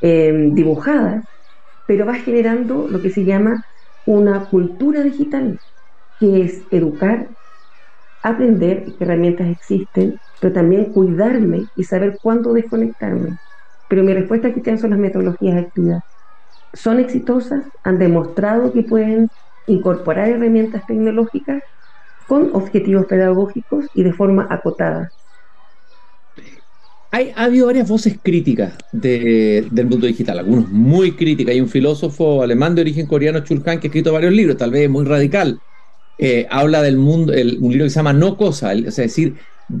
eh, 0.00 0.50
dibujadas, 0.52 1.24
pero 1.86 2.06
va 2.06 2.14
generando 2.14 2.88
lo 2.88 3.02
que 3.02 3.10
se 3.10 3.24
llama 3.24 3.62
una 4.04 4.48
cultura 4.48 5.02
digital, 5.02 5.60
que 6.18 6.42
es 6.42 6.66
educar, 6.70 7.30
aprender 8.22 8.84
qué 8.84 9.04
herramientas 9.04 9.48
existen, 9.48 10.18
pero 10.40 10.52
también 10.52 10.92
cuidarme 10.92 11.64
y 11.76 11.84
saber 11.84 12.18
cuándo 12.22 12.52
desconectarme. 12.52 13.36
Pero 13.88 14.04
mi 14.04 14.14
respuesta 14.14 14.48
aquí 14.48 14.62
son 14.78 14.90
las 14.90 14.98
metodologías 14.98 15.56
activas. 15.64 16.02
Son 16.72 17.00
exitosas, 17.00 17.64
han 17.82 17.98
demostrado 17.98 18.72
que 18.72 18.82
pueden 18.82 19.28
incorporar 19.66 20.28
herramientas 20.28 20.86
tecnológicas 20.86 21.62
con 22.28 22.54
objetivos 22.54 23.06
pedagógicos 23.06 23.86
y 23.94 24.04
de 24.04 24.12
forma 24.12 24.46
acotada. 24.50 25.10
Hay, 27.12 27.32
ha 27.34 27.44
habido 27.44 27.66
varias 27.66 27.88
voces 27.88 28.20
críticas 28.22 28.78
del 28.92 29.86
mundo 29.86 30.06
digital, 30.06 30.38
algunos 30.38 30.68
muy 30.68 31.16
críticas. 31.16 31.52
Hay 31.54 31.60
un 31.60 31.68
filósofo 31.68 32.40
alemán 32.40 32.76
de 32.76 32.82
origen 32.82 33.06
coreano, 33.06 33.40
Chul 33.40 33.62
Han, 33.66 33.80
que 33.80 33.88
ha 33.88 33.90
escrito 33.90 34.12
varios 34.12 34.32
libros, 34.32 34.56
tal 34.56 34.70
vez 34.70 34.88
muy 34.88 35.04
radical. 35.04 35.60
Eh, 36.22 36.46
habla 36.50 36.82
del 36.82 36.98
mundo, 36.98 37.32
un 37.32 37.72
libro 37.72 37.86
que 37.86 37.90
se 37.90 37.96
llama 37.96 38.12
No 38.12 38.36
Cosa, 38.36 38.74
es 38.74 38.96
decir, 38.96 39.36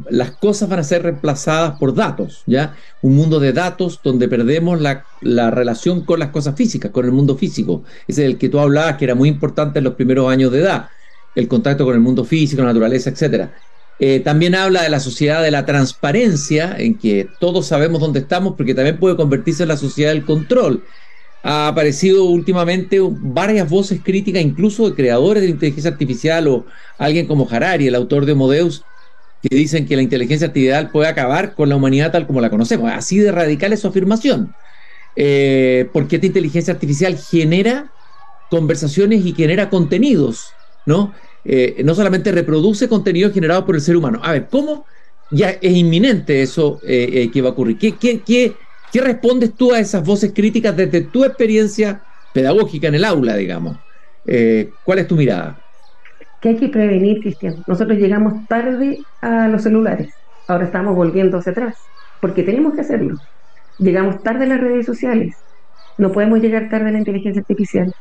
las 0.08 0.30
cosas 0.30 0.70
van 0.70 0.78
a 0.78 0.84
ser 0.84 1.02
reemplazadas 1.02 1.78
por 1.78 1.94
datos, 1.94 2.44
¿ya? 2.46 2.76
Un 3.02 3.14
mundo 3.14 3.40
de 3.40 3.52
datos 3.52 4.00
donde 4.02 4.26
perdemos 4.26 4.80
la, 4.80 5.04
la, 5.20 5.50
relación 5.50 6.02
con 6.02 6.18
las 6.18 6.30
cosas 6.30 6.54
físicas, 6.56 6.92
con 6.92 7.04
el 7.04 7.12
mundo 7.12 7.36
físico. 7.36 7.82
Ese 8.08 8.24
es 8.24 8.30
el 8.30 8.38
que 8.38 8.48
tú 8.48 8.58
hablabas, 8.58 8.96
que 8.96 9.04
era 9.04 9.14
muy 9.14 9.28
importante 9.28 9.80
en 9.80 9.84
los 9.84 9.96
primeros 9.96 10.32
años 10.32 10.50
de 10.50 10.60
edad, 10.60 10.88
el 11.34 11.46
contacto 11.46 11.84
con 11.84 11.92
el 11.94 12.00
mundo 12.00 12.24
físico, 12.24 12.62
la 12.62 12.68
naturaleza, 12.68 13.10
etcétera. 13.10 13.52
Eh, 13.98 14.20
también 14.20 14.54
habla 14.54 14.82
de 14.82 14.88
la 14.88 14.98
sociedad 14.98 15.42
de 15.42 15.50
la 15.50 15.66
transparencia, 15.66 16.74
en 16.78 16.96
que 16.96 17.28
todos 17.38 17.66
sabemos 17.66 18.00
dónde 18.00 18.20
estamos, 18.20 18.54
porque 18.56 18.74
también 18.74 18.98
puede 18.98 19.14
convertirse 19.14 19.64
en 19.64 19.68
la 19.68 19.76
sociedad 19.76 20.12
del 20.12 20.24
control. 20.24 20.84
Ha 21.42 21.68
aparecido 21.68 22.24
últimamente 22.24 22.98
varias 23.00 23.68
voces 23.68 24.00
críticas, 24.02 24.42
incluso 24.42 24.88
de 24.88 24.94
creadores 24.94 25.42
de 25.42 25.48
la 25.48 25.54
inteligencia 25.54 25.90
artificial 25.90 26.48
o 26.48 26.66
alguien 26.98 27.26
como 27.26 27.48
Harari, 27.50 27.86
el 27.86 27.94
autor 27.94 28.26
de 28.26 28.32
Homo 28.32 28.50
que 29.42 29.56
dicen 29.56 29.86
que 29.86 29.96
la 29.96 30.02
inteligencia 30.02 30.48
artificial 30.48 30.90
puede 30.90 31.08
acabar 31.08 31.54
con 31.54 31.68
la 31.68 31.76
humanidad 31.76 32.12
tal 32.12 32.26
como 32.26 32.40
la 32.40 32.50
conocemos. 32.50 32.90
Así 32.92 33.18
de 33.18 33.32
radical 33.32 33.72
es 33.72 33.80
su 33.80 33.88
afirmación. 33.88 34.54
Eh, 35.16 35.88
porque 35.92 36.16
esta 36.16 36.26
inteligencia 36.26 36.74
artificial 36.74 37.16
genera 37.16 37.90
conversaciones 38.50 39.24
y 39.24 39.32
genera 39.34 39.70
contenidos, 39.70 40.52
¿no? 40.86 41.14
Eh, 41.44 41.80
no 41.84 41.94
solamente 41.94 42.32
reproduce 42.32 42.88
contenido 42.88 43.32
generado 43.32 43.64
por 43.64 43.74
el 43.74 43.80
ser 43.80 43.96
humano. 43.96 44.20
A 44.22 44.32
ver, 44.32 44.48
¿cómo 44.50 44.84
ya 45.30 45.50
es 45.50 45.74
inminente 45.74 46.42
eso 46.42 46.80
eh, 46.86 47.30
que 47.32 47.42
va 47.42 47.48
a 47.48 47.52
ocurrir? 47.52 47.78
¿Qué, 47.78 47.96
qué, 47.96 48.20
qué, 48.20 48.54
qué 48.92 49.00
respondes 49.00 49.54
tú 49.54 49.72
a 49.72 49.78
esas 49.78 50.04
voces 50.04 50.32
críticas 50.34 50.76
desde 50.76 51.02
tu 51.02 51.24
experiencia 51.24 52.02
pedagógica 52.32 52.88
en 52.88 52.94
el 52.94 53.04
aula, 53.04 53.36
digamos? 53.36 53.76
¿Cuál 54.84 54.98
es 54.98 55.08
tu 55.08 55.16
mirada? 55.16 55.60
Que 56.40 56.50
hay 56.50 56.56
que 56.56 56.68
prevenir, 56.68 57.20
Cristian. 57.20 57.62
Nosotros 57.66 57.98
llegamos 57.98 58.46
tarde 58.46 58.98
a 59.20 59.48
los 59.48 59.62
celulares. 59.62 60.12
Ahora 60.46 60.64
estamos 60.64 60.96
volviendo 60.96 61.38
hacia 61.38 61.52
atrás, 61.52 61.76
porque 62.20 62.42
tenemos 62.42 62.74
que 62.74 62.80
hacerlo. 62.80 63.16
Llegamos 63.78 64.22
tarde 64.22 64.44
a 64.44 64.48
las 64.48 64.60
redes 64.60 64.86
sociales. 64.86 65.34
No 65.98 66.12
podemos 66.12 66.40
llegar 66.40 66.68
tarde 66.68 66.88
a 66.88 66.92
la 66.92 66.98
inteligencia 66.98 67.40
artificial. 67.40 67.92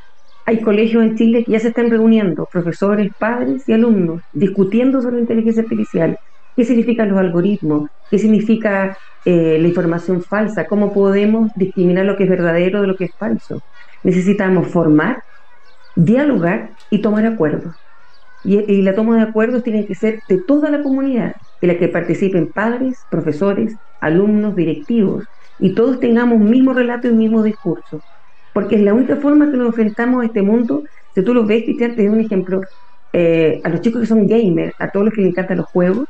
Hay 0.46 0.62
colegios 0.62 1.04
en 1.04 1.16
Chile 1.16 1.44
que 1.44 1.52
ya 1.52 1.60
se 1.60 1.68
están 1.68 1.90
reuniendo, 1.90 2.48
profesores, 2.52 3.12
padres 3.20 3.68
y 3.68 3.74
alumnos, 3.74 4.22
discutiendo 4.34 5.02
sobre 5.02 5.20
inteligencia 5.20 5.64
artificial, 5.64 6.18
qué 6.60 6.66
significan 6.66 7.08
los 7.08 7.18
algoritmos, 7.18 7.90
qué 8.12 8.20
significa 8.20 8.98
eh, 9.24 9.58
la 9.62 9.66
información 9.66 10.22
falsa, 10.22 10.68
cómo 10.68 10.92
podemos 10.92 11.50
discriminar 11.56 12.06
lo 12.06 12.18
que 12.18 12.26
es 12.26 12.30
verdadero 12.30 12.82
de 12.82 12.88
lo 12.88 12.98
que 12.98 13.06
es 13.06 13.16
falso. 13.18 13.62
Necesitamos 14.04 14.68
formar, 14.68 15.24
dialogar 15.96 16.72
y 16.90 16.98
tomar 16.98 17.26
acuerdos. 17.26 17.74
Y, 18.44 18.58
y, 18.58 18.82
la 18.82 18.94
toma 18.94 19.16
de 19.16 19.22
acuerdos 19.22 19.64
tiene 19.64 19.86
que 19.86 19.96
ser 19.96 20.20
de 20.28 20.40
toda 20.40 20.70
la 20.70 20.84
comunidad, 20.84 21.34
de 21.62 21.68
la 21.68 21.78
que 21.78 21.88
participen 21.88 22.52
padres, 22.52 23.06
profesores, 23.10 23.74
alumnos, 24.02 24.54
directivos, 24.54 25.24
y 25.60 25.74
todos 25.76 26.02
tengamos 26.02 26.42
un 26.42 26.50
mismo 26.50 26.74
relato 26.74 27.08
y 27.08 27.12
un 27.12 27.20
mismo 27.20 27.42
discurso 27.42 28.02
porque 28.52 28.76
es 28.76 28.82
la 28.82 28.94
única 28.94 29.16
forma 29.16 29.50
que 29.50 29.56
nos 29.56 29.68
enfrentamos 29.68 30.24
a 30.24 30.26
este 30.26 30.42
mundo. 30.42 30.84
Si 31.16 31.24
tú 31.24 31.34
lo 31.34 31.46
ves, 31.46 31.64
Cristian, 31.64 31.96
te 31.96 32.04
doy 32.04 32.12
un 32.12 32.20
ejemplo. 32.20 32.62
Eh, 33.14 33.62
a 33.64 33.70
los 33.70 33.82
chicos 33.82 34.02
que 34.02 34.08
son 34.08 34.28
gamers, 34.28 34.74
a 34.80 34.92
todos 34.92 35.06
los 35.06 35.14
que 35.14 35.22
les 35.22 35.32
encantan 35.32 35.58
los 35.58 35.66
juegos, 35.68 36.08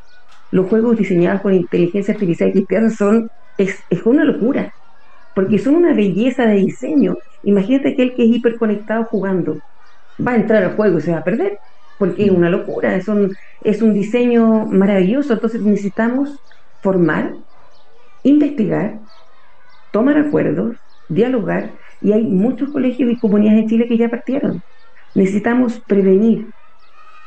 los 0.51 0.67
juegos 0.67 0.97
diseñados 0.97 1.41
con 1.41 1.53
inteligencia 1.53 2.13
artificial 2.13 2.51
cristiana 2.51 2.89
son, 2.89 3.29
es, 3.57 3.83
es 3.89 4.05
una 4.05 4.23
locura, 4.23 4.73
porque 5.35 5.59
son 5.59 5.75
una 5.75 5.93
belleza 5.93 6.45
de 6.45 6.55
diseño. 6.55 7.15
Imagínate 7.43 7.89
aquel 7.89 8.15
que 8.15 8.23
es 8.25 8.29
hiperconectado 8.35 9.05
jugando, 9.05 9.61
va 10.25 10.33
a 10.33 10.35
entrar 10.35 10.63
al 10.63 10.75
juego 10.75 10.99
y 10.99 11.01
se 11.01 11.11
va 11.11 11.19
a 11.19 11.23
perder, 11.23 11.59
porque 11.97 12.25
es 12.25 12.31
una 12.31 12.49
locura, 12.49 12.95
es 12.95 13.07
un, 13.07 13.35
es 13.61 13.81
un 13.81 13.93
diseño 13.93 14.65
maravilloso. 14.67 15.33
Entonces 15.33 15.61
necesitamos 15.61 16.39
formar, 16.81 17.33
investigar, 18.23 19.01
tomar 19.91 20.17
acuerdos, 20.17 20.77
dialogar 21.07 21.79
y 22.01 22.13
hay 22.13 22.23
muchos 22.25 22.71
colegios 22.71 23.11
y 23.11 23.19
comunidades 23.19 23.61
en 23.63 23.69
Chile 23.69 23.87
que 23.87 23.97
ya 23.97 24.09
partieron. 24.09 24.63
Necesitamos 25.13 25.81
prevenir. 25.81 26.53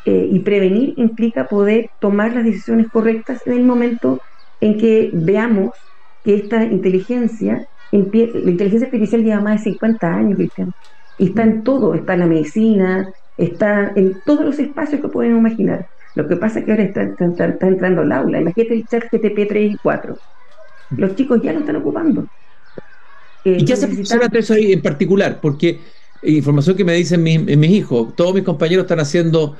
Eh, 0.04 0.28
y 0.32 0.40
prevenir 0.40 0.94
implica 0.96 1.46
poder 1.46 1.90
tomar 2.00 2.34
las 2.34 2.44
decisiones 2.44 2.88
correctas 2.88 3.40
en 3.46 3.52
el 3.52 3.62
momento 3.62 4.20
en 4.60 4.76
que 4.76 5.10
veamos 5.12 5.70
que 6.24 6.34
esta 6.34 6.64
inteligencia, 6.64 7.68
la 7.92 7.98
inteligencia 7.98 8.86
artificial 8.86 9.22
lleva 9.22 9.40
más 9.40 9.64
de 9.64 9.70
50 9.70 10.12
años, 10.12 10.36
Cristian, 10.36 10.72
y 11.18 11.26
está 11.26 11.42
en 11.42 11.62
todo, 11.62 11.94
está 11.94 12.14
en 12.14 12.20
la 12.20 12.26
medicina, 12.26 13.08
está 13.36 13.92
en 13.94 14.20
todos 14.24 14.44
los 14.44 14.58
espacios 14.58 15.00
que 15.00 15.08
pueden 15.08 15.36
imaginar. 15.36 15.86
Lo 16.16 16.26
que 16.26 16.36
pasa 16.36 16.58
es 16.58 16.64
que 16.64 16.72
ahora 16.72 16.82
está, 16.82 17.02
está 17.02 17.66
entrando 17.66 18.02
al 18.02 18.12
aula. 18.12 18.40
Imagínate 18.40 18.74
el 18.74 18.86
chat 18.86 19.04
GTP 19.04 19.48
3 19.48 19.72
y 19.72 19.76
4. 19.76 20.18
Los 20.96 21.14
chicos 21.14 21.40
ya 21.42 21.52
lo 21.52 21.60
están 21.60 21.76
ocupando. 21.76 22.26
¿Y 23.44 23.64
qué 23.64 23.72
hace 23.72 23.88
eso 24.32 24.54
ahí 24.54 24.72
en 24.72 24.82
particular? 24.82 25.40
Porque 25.40 25.80
información 26.22 26.76
que 26.76 26.84
me 26.84 26.94
dicen 26.94 27.22
mis, 27.22 27.40
mis, 27.40 27.70
hijos, 27.70 28.14
todos 28.14 28.34
mis 28.34 28.44
compañeros 28.44 28.84
están 28.84 29.00
haciendo, 29.00 29.56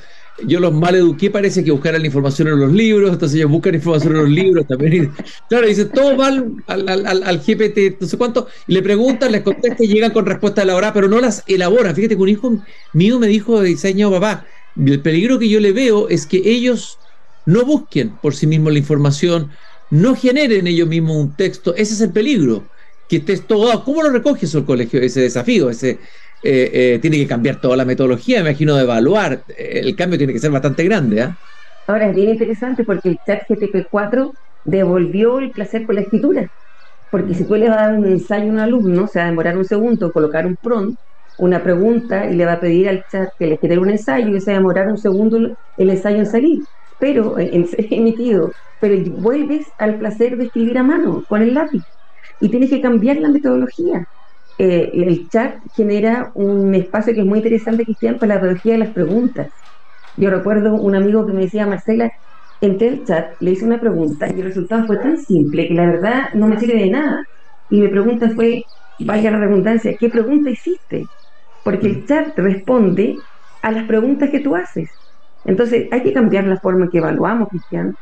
yo 0.47 0.61
los 0.61 0.73
mal 0.73 0.95
eduqué, 0.95 1.31
parece 1.31 1.63
que 1.63 1.71
buscaran 1.71 2.01
la 2.01 2.07
información 2.07 2.49
en 2.49 2.59
los 2.59 2.73
libros, 2.73 3.13
entonces 3.13 3.37
ellos 3.37 3.51
buscan 3.51 3.75
información 3.75 4.17
en 4.17 4.23
los 4.23 4.31
libros 4.31 4.67
también. 4.67 5.13
claro, 5.49 5.67
dicen, 5.67 5.91
todo 5.91 6.17
mal 6.17 6.53
al, 6.67 6.89
al, 6.89 7.23
al, 7.23 7.39
GPT, 7.39 8.01
no 8.01 8.07
sé 8.07 8.17
cuánto, 8.17 8.49
y 8.67 8.73
le 8.73 8.83
preguntan, 8.83 9.33
les 9.33 9.43
contestan 9.43 9.87
y 9.87 9.89
llegan 9.89 10.13
con 10.13 10.27
respuesta 10.27 10.63
elaborada, 10.63 10.93
pero 10.93 11.09
no 11.09 11.21
las 11.21 11.45
elaboran. 11.47 11.95
Fíjate 11.95 12.17
que 12.17 12.23
un 12.23 12.29
hijo 12.29 12.63
mío 12.93 13.19
me 13.19 13.29
dijo 13.29 13.61
de 13.61 13.77
papá, 14.11 14.47
el 14.77 15.01
peligro 15.01 15.39
que 15.39 15.49
yo 15.49 15.61
le 15.61 15.73
veo 15.73 16.09
es 16.09 16.27
que 16.27 16.43
ellos 16.45 16.99
no 17.47 17.65
busquen 17.65 18.17
por 18.17 18.35
sí 18.35 18.47
mismos 18.47 18.73
la 18.73 18.79
información, 18.79 19.51
no 19.91 20.15
generen 20.15 20.67
ellos 20.67 20.89
mismos 20.89 21.17
un 21.17 21.37
texto, 21.37 21.75
ese 21.75 21.95
es 21.95 22.01
el 22.01 22.11
peligro 22.11 22.65
que 23.09 23.19
estés 23.19 23.47
todo 23.47 23.85
¿Cómo 23.85 24.03
lo 24.03 24.09
recoge 24.09 24.47
eso 24.47 24.59
el 24.59 24.65
colegio, 24.65 24.99
ese 25.01 25.21
desafío? 25.21 25.69
Ese, 25.69 25.99
eh, 26.43 26.71
eh, 26.73 26.99
tiene 27.01 27.19
que 27.19 27.27
cambiar 27.27 27.57
toda 27.57 27.77
la 27.77 27.85
metodología, 27.85 28.43
me 28.43 28.51
imagino, 28.51 28.77
de 28.77 28.83
evaluar. 28.83 29.45
El 29.57 29.95
cambio 29.97 30.19
tiene 30.19 30.33
que 30.33 30.39
ser 30.39 30.51
bastante 30.51 30.85
grande. 30.85 31.23
¿ah? 31.23 31.37
Ahora 31.87 32.09
es 32.09 32.15
bien 32.15 32.31
interesante 32.31 32.85
porque 32.85 33.11
el 33.11 33.19
chat 33.27 33.47
GTP4 33.49 34.33
devolvió 34.65 35.39
el 35.39 35.51
placer 35.51 35.87
por 35.87 35.95
la 35.95 36.03
escritura. 36.03 36.51
Porque 37.11 37.35
si 37.35 37.45
tú 37.45 37.57
le 37.57 37.69
vas 37.69 37.79
a 37.79 37.89
dar 37.89 37.99
un 37.99 38.07
ensayo 38.07 38.45
a 38.45 38.53
un 38.53 38.59
alumno, 38.59 39.07
se 39.07 39.19
va 39.19 39.27
a 39.27 39.29
demorar 39.29 39.57
un 39.57 39.65
segundo 39.65 40.13
colocar 40.13 40.47
un 40.47 40.57
prompt, 40.57 40.99
una 41.39 41.63
pregunta, 41.63 42.27
y 42.31 42.35
le 42.35 42.45
va 42.45 42.55
a 42.55 42.61
pedir 42.61 42.89
al 42.89 43.05
chat 43.11 43.31
que 43.39 43.47
le 43.47 43.55
escriba 43.55 43.83
un 43.83 43.91
ensayo 43.91 44.35
y 44.37 44.41
se 44.41 44.51
va 44.51 44.57
a 44.57 44.61
demorar 44.61 44.89
un 44.89 44.99
segundo 44.99 45.57
el 45.77 45.91
ensayo 45.91 46.19
en 46.19 46.27
salir. 46.27 46.63
Pero, 46.99 47.39
en, 47.39 47.69
emitido, 47.91 48.53
pero 48.81 48.97
vuelves 49.19 49.67
al 49.79 49.97
placer 49.97 50.37
de 50.37 50.47
escribir 50.47 50.79
a 50.79 50.83
mano, 50.83 51.25
con 51.29 51.43
el 51.43 51.55
lápiz 51.55 51.83
y 52.43 52.49
tienes 52.49 52.71
que 52.71 52.81
cambiar 52.81 53.17
la 53.19 53.29
metodología. 53.29 54.07
Eh, 54.59 54.91
el 54.95 55.29
chat 55.29 55.57
genera 55.75 56.31
un 56.35 56.75
espacio 56.75 57.15
que 57.15 57.21
es 57.21 57.27
muy 57.27 57.39
interesante, 57.39 57.85
Cristian, 57.85 58.19
para 58.19 58.35
la 58.37 58.41
pedagogía 58.41 58.73
de 58.75 58.79
las 58.79 58.93
preguntas. 58.93 59.49
Yo 60.17 60.31
recuerdo 60.31 60.75
un 60.75 60.95
amigo 60.95 61.27
que 61.27 61.33
me 61.33 61.43
decía, 61.43 61.67
Marcela, 61.67 62.11
entré 62.61 62.89
al 62.89 63.05
chat, 63.05 63.35
le 63.41 63.53
hice 63.53 63.65
una 63.65 63.81
pregunta 63.81 64.29
y 64.29 64.39
el 64.41 64.47
resultado 64.47 64.87
fue 64.87 64.99
tan 64.99 65.19
simple 65.19 65.69
que 65.69 65.75
la 65.75 65.87
verdad 65.87 66.29
no 66.35 66.47
me 66.49 66.59
sirve 66.59 66.79
de 66.81 66.91
nada. 66.91 67.25
Y 67.69 67.81
mi 67.81 67.89
pregunta 67.89 68.31
fue, 68.31 68.63
vaya 68.99 69.31
la 69.31 69.39
redundancia, 69.41 69.97
¿qué 69.99 70.09
pregunta 70.11 70.51
hiciste? 70.51 71.11
Porque 71.63 71.87
el 71.89 72.07
chat 72.07 72.39
responde 72.39 73.25
a 73.63 73.73
las 73.73 73.85
preguntas 73.87 74.31
que 74.31 74.41
tú 74.41 74.55
haces. 74.57 74.91
Entonces 75.45 75.89
hay 75.93 76.03
que 76.03 76.13
cambiar 76.13 76.45
la 76.47 76.59
forma 76.61 76.85
en 76.85 76.91
que 76.91 76.99
evaluamos, 76.99 77.49
Cristian, 77.49 77.95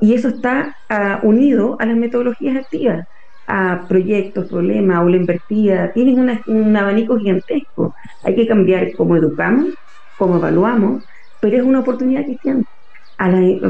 y 0.00 0.14
eso 0.14 0.28
está 0.28 0.74
uh, 0.90 1.26
unido 1.26 1.76
a 1.80 1.86
las 1.86 1.96
metodologías 1.96 2.56
activas 2.56 3.04
a 3.48 3.86
proyectos, 3.88 4.46
problemas, 4.46 4.98
aula 4.98 5.16
invertida, 5.18 5.92
tienen 5.94 6.40
un 6.46 6.76
abanico 6.76 7.18
gigantesco. 7.18 7.94
Hay 8.22 8.36
que 8.36 8.46
cambiar 8.48 8.94
cómo 8.96 9.16
educamos, 9.16 9.74
cómo 10.16 10.36
evaluamos, 10.36 11.04
pero 11.40 11.56
es 11.58 11.62
una 11.64 11.80
oportunidad, 11.80 12.24
Cristian, 12.24 12.66
a, 13.18 13.28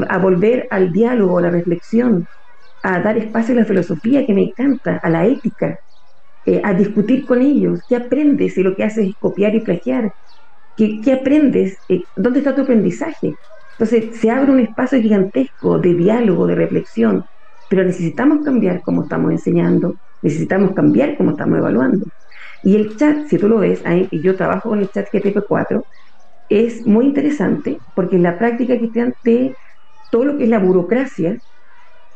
a 0.09 0.17
volver 0.19 0.67
al 0.71 0.91
diálogo, 0.91 1.39
a 1.39 1.43
la 1.43 1.51
reflexión, 1.51 2.27
a 2.83 3.01
dar 3.01 3.17
espacio 3.17 3.53
a 3.55 3.59
la 3.59 3.65
filosofía 3.65 4.25
que 4.25 4.33
me 4.35 4.43
encanta, 4.45 4.97
a 5.03 5.09
la 5.09 5.27
ética, 5.27 5.79
eh, 6.45 6.61
a 6.63 6.73
discutir 6.73 7.25
con 7.25 7.41
ellos. 7.41 7.81
¿Qué 7.87 7.95
aprendes 7.95 8.53
si 8.55 8.63
lo 8.63 8.75
que 8.75 8.83
haces 8.83 9.07
es 9.09 9.15
copiar 9.19 9.55
y 9.55 9.61
plagiar? 9.61 10.11
¿Qué, 10.75 11.01
qué 11.03 11.13
aprendes? 11.13 11.83
Eh, 11.89 12.03
¿Dónde 12.15 12.39
está 12.39 12.55
tu 12.55 12.61
aprendizaje? 12.63 13.37
Entonces 13.77 14.19
se 14.19 14.31
abre 14.31 14.51
un 14.51 14.59
espacio 14.59 15.01
gigantesco 15.01 15.79
de 15.79 15.93
diálogo, 15.95 16.47
de 16.47 16.55
reflexión, 16.55 17.23
pero 17.69 17.85
necesitamos 17.85 18.43
cambiar 18.45 18.81
cómo 18.83 19.03
estamos 19.03 19.31
enseñando, 19.31 19.97
necesitamos 20.21 20.73
cambiar 20.73 21.17
cómo 21.17 21.31
estamos 21.31 21.59
evaluando. 21.59 22.07
Y 22.63 22.75
el 22.75 22.97
chat, 22.97 23.27
si 23.27 23.37
tú 23.39 23.49
lo 23.49 23.59
ves, 23.59 23.83
yo 24.11 24.35
trabajo 24.35 24.69
con 24.69 24.79
el 24.79 24.89
chat 24.89 25.07
GTP4, 25.11 25.87
es 26.49 26.85
muy 26.87 27.05
interesante 27.07 27.83
porque 27.95 28.17
la 28.19 28.37
práctica 28.39 28.79
que 28.79 28.89
te 29.23 29.55
todo 30.11 30.25
lo 30.25 30.37
que 30.37 30.45
es 30.45 30.49
la 30.49 30.59
burocracia 30.59 31.37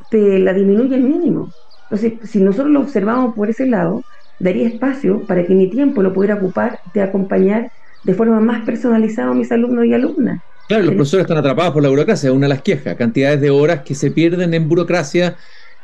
te 0.09 0.39
la 0.39 0.53
disminuye 0.53 0.95
al 0.95 1.03
mínimo. 1.03 1.53
Entonces, 1.89 2.29
si 2.29 2.41
nosotros 2.41 2.71
lo 2.73 2.81
observamos 2.81 3.33
por 3.35 3.49
ese 3.49 3.67
lado, 3.67 4.05
daría 4.39 4.67
espacio 4.67 5.25
para 5.25 5.45
que 5.45 5.55
mi 5.55 5.69
tiempo 5.69 6.01
lo 6.03 6.13
pudiera 6.13 6.35
ocupar 6.35 6.79
de 6.93 7.01
acompañar 7.01 7.71
de 8.03 8.13
forma 8.13 8.39
más 8.39 8.65
personalizada 8.65 9.31
a 9.31 9.33
mis 9.35 9.51
alumnos 9.51 9.85
y 9.85 9.93
alumnas. 9.93 10.41
Claro, 10.67 10.84
los 10.84 10.95
profesores 10.95 11.26
están 11.26 11.38
atrapados 11.38 11.73
por 11.73 11.84
la 11.84 11.89
burocracia, 11.89 12.30
es 12.30 12.36
una 12.36 12.47
de 12.47 12.54
las 12.54 12.62
quejas, 12.62 12.95
cantidades 12.95 13.41
de 13.41 13.49
horas 13.49 13.82
que 13.82 13.95
se 13.95 14.12
pierden 14.12 14.54
en 14.54 14.67
burocracia 14.67 15.36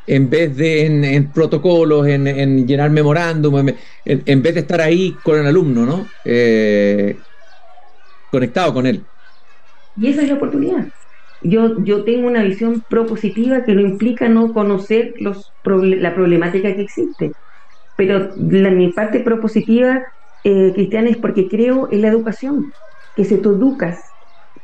en 0.06 0.28
vez 0.30 0.56
de 0.56 0.86
en, 0.86 1.30
protocolos, 1.30 2.06
en, 2.06 2.66
llenar 2.66 2.90
memorándum, 2.90 3.68
en, 4.04 4.42
vez 4.42 4.54
de 4.54 4.60
estar 4.60 4.80
ahí 4.80 5.16
con 5.22 5.38
el 5.38 5.46
alumno, 5.46 5.86
¿no? 5.86 6.06
Eh, 6.24 7.16
conectado 8.30 8.74
con 8.74 8.86
él. 8.86 9.02
Y 9.96 10.08
esa 10.08 10.22
es 10.22 10.28
la 10.28 10.34
oportunidad. 10.34 10.86
Yo, 11.42 11.82
yo 11.84 12.04
tengo 12.04 12.26
una 12.26 12.42
visión 12.42 12.82
propositiva 12.88 13.64
que 13.64 13.74
no 13.74 13.80
implica 13.80 14.28
no 14.28 14.52
conocer 14.52 15.14
los, 15.20 15.52
la 15.64 16.14
problemática 16.14 16.74
que 16.74 16.82
existe. 16.82 17.32
Pero 17.96 18.30
la, 18.36 18.70
mi 18.70 18.92
parte 18.92 19.20
propositiva, 19.20 20.02
eh, 20.44 20.72
cristiana, 20.74 21.10
es 21.10 21.18
porque 21.18 21.48
creo 21.48 21.88
en 21.92 22.02
la 22.02 22.08
educación, 22.08 22.72
que 23.14 23.24
se 23.24 23.38
te 23.38 23.48
educas, 23.48 24.09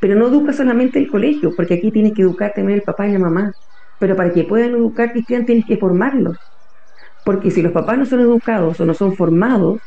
pero 0.00 0.14
no 0.14 0.28
educas 0.28 0.56
solamente 0.56 0.98
el 0.98 1.08
colegio, 1.08 1.54
porque 1.56 1.74
aquí 1.74 1.90
tienes 1.90 2.12
que 2.12 2.22
educar 2.22 2.52
también 2.54 2.78
el 2.78 2.84
papá 2.84 3.06
y 3.06 3.12
la 3.12 3.18
mamá. 3.18 3.52
Pero 3.98 4.14
para 4.14 4.32
que 4.32 4.44
puedan 4.44 4.70
educar 4.70 5.12
cristianos 5.12 5.46
tienes 5.46 5.64
que 5.64 5.76
formarlos. 5.78 6.36
Porque 7.24 7.50
si 7.50 7.62
los 7.62 7.72
papás 7.72 7.98
no 7.98 8.06
son 8.06 8.20
educados 8.20 8.78
o 8.78 8.84
no 8.84 8.94
son 8.94 9.16
formados, 9.16 9.80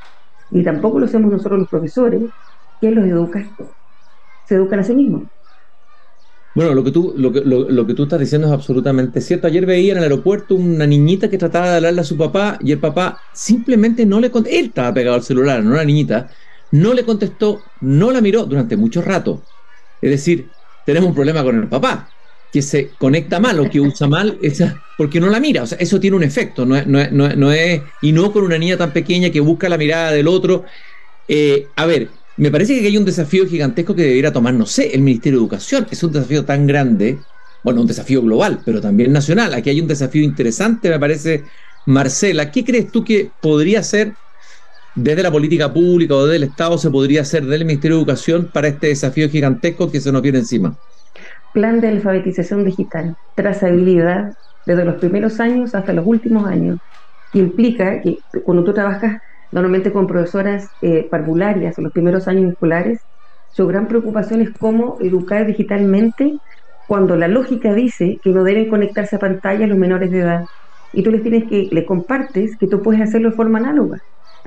ni 0.52 0.64
tampoco 0.64 1.00
lo 1.00 1.06
hacemos 1.06 1.32
nosotros 1.32 1.60
los 1.60 1.70
profesores, 1.70 2.22
¿quién 2.80 2.96
los 2.96 3.06
educa? 3.06 3.46
Se 4.46 4.56
educan 4.56 4.80
a 4.80 4.84
sí 4.84 4.96
mismos. 4.96 5.24
Bueno, 6.56 6.74
lo 6.74 6.84
que, 6.84 6.92
tú, 6.92 7.14
lo, 7.16 7.32
que, 7.32 7.42
lo, 7.42 7.86
que 7.86 7.94
tú 7.94 8.04
estás 8.04 8.20
diciendo 8.20 8.48
es 8.48 8.54
absolutamente 8.54 9.22
cierto. 9.22 9.46
Ayer 9.48 9.66
veía 9.66 9.92
en 9.92 10.00
el 10.00 10.04
aeropuerto 10.04 10.56
una 10.56 10.88
niñita 10.88 11.30
que 11.30 11.38
trataba 11.38 11.70
de 11.70 11.76
hablarle 11.78 12.02
a 12.02 12.04
su 12.04 12.18
papá 12.18 12.58
y 12.60 12.72
el 12.72 12.80
papá 12.80 13.20
simplemente 13.32 14.06
no 14.06 14.20
le 14.20 14.32
contestó. 14.32 14.58
Él 14.60 14.66
estaba 14.66 14.94
pegado 14.94 15.16
al 15.16 15.24
celular, 15.24 15.64
no 15.64 15.76
la 15.76 15.86
niñita. 15.86 16.30
No 16.72 16.94
le 16.94 17.06
contestó, 17.06 17.62
no 17.82 18.12
la 18.12 18.20
miró 18.20 18.46
durante 18.46 18.76
mucho 18.76 19.02
rato. 19.02 19.44
Es 20.02 20.10
decir, 20.10 20.50
tenemos 20.86 21.10
un 21.10 21.16
problema 21.16 21.44
con 21.44 21.58
el 21.58 21.68
papá, 21.68 22.10
que 22.52 22.62
se 22.62 22.90
conecta 22.98 23.40
mal 23.40 23.60
o 23.60 23.70
que 23.70 23.80
usa 23.80 24.08
mal 24.08 24.38
esa, 24.42 24.82
porque 24.98 25.20
no 25.20 25.30
la 25.30 25.40
mira. 25.40 25.64
O 25.64 25.68
sea, 25.68 25.78
eso 25.78 26.00
tiene 26.00 26.18
un 26.18 26.24
efecto, 26.24 26.66
no 26.66 26.76
es, 26.76 26.88
no 26.88 27.00
no 27.12 27.52
es, 27.52 27.82
y 28.02 28.12
no 28.12 28.32
con 28.32 28.44
una 28.44 28.58
niña 28.58 28.78
tan 28.78 28.92
pequeña 28.92 29.30
que 29.30 29.40
busca 29.40 29.70
la 29.70 29.78
mirada 29.78 30.12
del 30.12 30.28
otro. 30.28 30.66
Eh, 31.28 31.68
a 31.76 31.86
ver, 31.86 32.10
me 32.38 32.52
parece 32.52 32.80
que 32.80 32.88
hay 32.88 32.98
un 32.98 33.06
desafío 33.06 33.46
gigantesco 33.48 33.94
que 33.96 34.04
debería 34.04 34.34
tomar, 34.34 34.54
no 34.54 34.66
sé, 34.66 34.96
el 34.96 35.02
Ministerio 35.02 35.40
de 35.40 35.44
Educación. 35.44 35.88
Es 35.92 36.02
un 36.04 36.12
desafío 36.12 36.44
tan 36.46 36.66
grande, 36.66 37.20
bueno, 37.64 37.82
un 37.82 37.88
desafío 37.88 38.22
global, 38.22 38.62
pero 38.66 38.82
también 38.82 39.12
nacional. 39.12 39.54
Aquí 39.54 39.70
hay 39.70 39.82
un 39.82 39.88
desafío 39.88 40.24
interesante, 40.24 40.90
me 40.90 41.00
parece. 41.00 41.44
Marcela, 41.86 42.52
¿qué 42.52 42.64
crees 42.64 42.92
tú 42.92 43.04
que 43.04 43.32
podría 43.42 43.84
ser 43.84 44.14
desde 44.96 45.24
la 45.24 45.32
política 45.32 45.72
pública 45.72 46.16
o 46.16 46.26
desde 46.26 46.38
el 46.38 46.44
Estado, 46.44 46.78
se 46.78 46.90
podría 46.90 47.22
hacer 47.22 47.46
del 47.46 47.66
Ministerio 47.66 47.98
de 47.98 48.02
Educación 48.02 48.50
para 48.52 48.68
este 48.68 48.88
desafío 48.88 49.30
gigantesco 49.30 49.92
que 49.92 50.02
se 50.02 50.12
nos 50.12 50.22
viene 50.22 50.40
encima? 50.40 50.76
Plan 51.54 51.82
de 51.82 51.88
alfabetización 51.88 52.66
digital, 52.66 53.16
trazabilidad 53.36 54.34
desde 54.66 54.86
los 54.86 54.96
primeros 54.96 55.40
años 55.40 55.74
hasta 55.74 55.94
los 55.94 56.06
últimos 56.06 56.46
años, 56.48 56.78
implica 57.34 58.02
que 58.02 58.18
cuando 58.44 58.64
tú 58.64 58.74
trabajas 58.74 59.18
normalmente 59.52 59.92
con 59.92 60.08
profesoras 60.08 60.68
eh, 60.82 61.08
parvularias 61.10 61.78
en 61.78 61.84
los 61.84 61.94
primeros 61.94 62.28
años 62.28 62.52
escolares, 62.52 63.00
su 63.52 63.66
gran 63.66 63.88
preocupación 63.88 64.42
es 64.42 64.50
cómo 64.60 64.98
educar 65.02 65.48
digitalmente 65.48 66.38
cuando 66.88 67.16
la 67.16 67.28
lógica 67.28 67.74
dice 67.74 68.20
que 68.22 68.32
no 68.32 68.44
deben 68.44 68.70
conectarse 68.70 69.16
a 69.16 69.20
pantalla 69.20 69.68
los 69.68 69.78
menores 69.78 70.12
de 70.12 70.20
edad. 70.20 70.44
Y 70.92 71.04
tú 71.04 71.12
les 71.12 71.22
tienes 71.22 71.44
que, 71.50 71.68
le 71.72 71.86
compartes 71.86 72.58
que 72.58 72.68
tú 72.68 72.82
puedes 72.82 73.02
hacerlo 73.02 73.30
de 73.30 73.36
forma 73.36 73.60
análoga, 73.60 74.00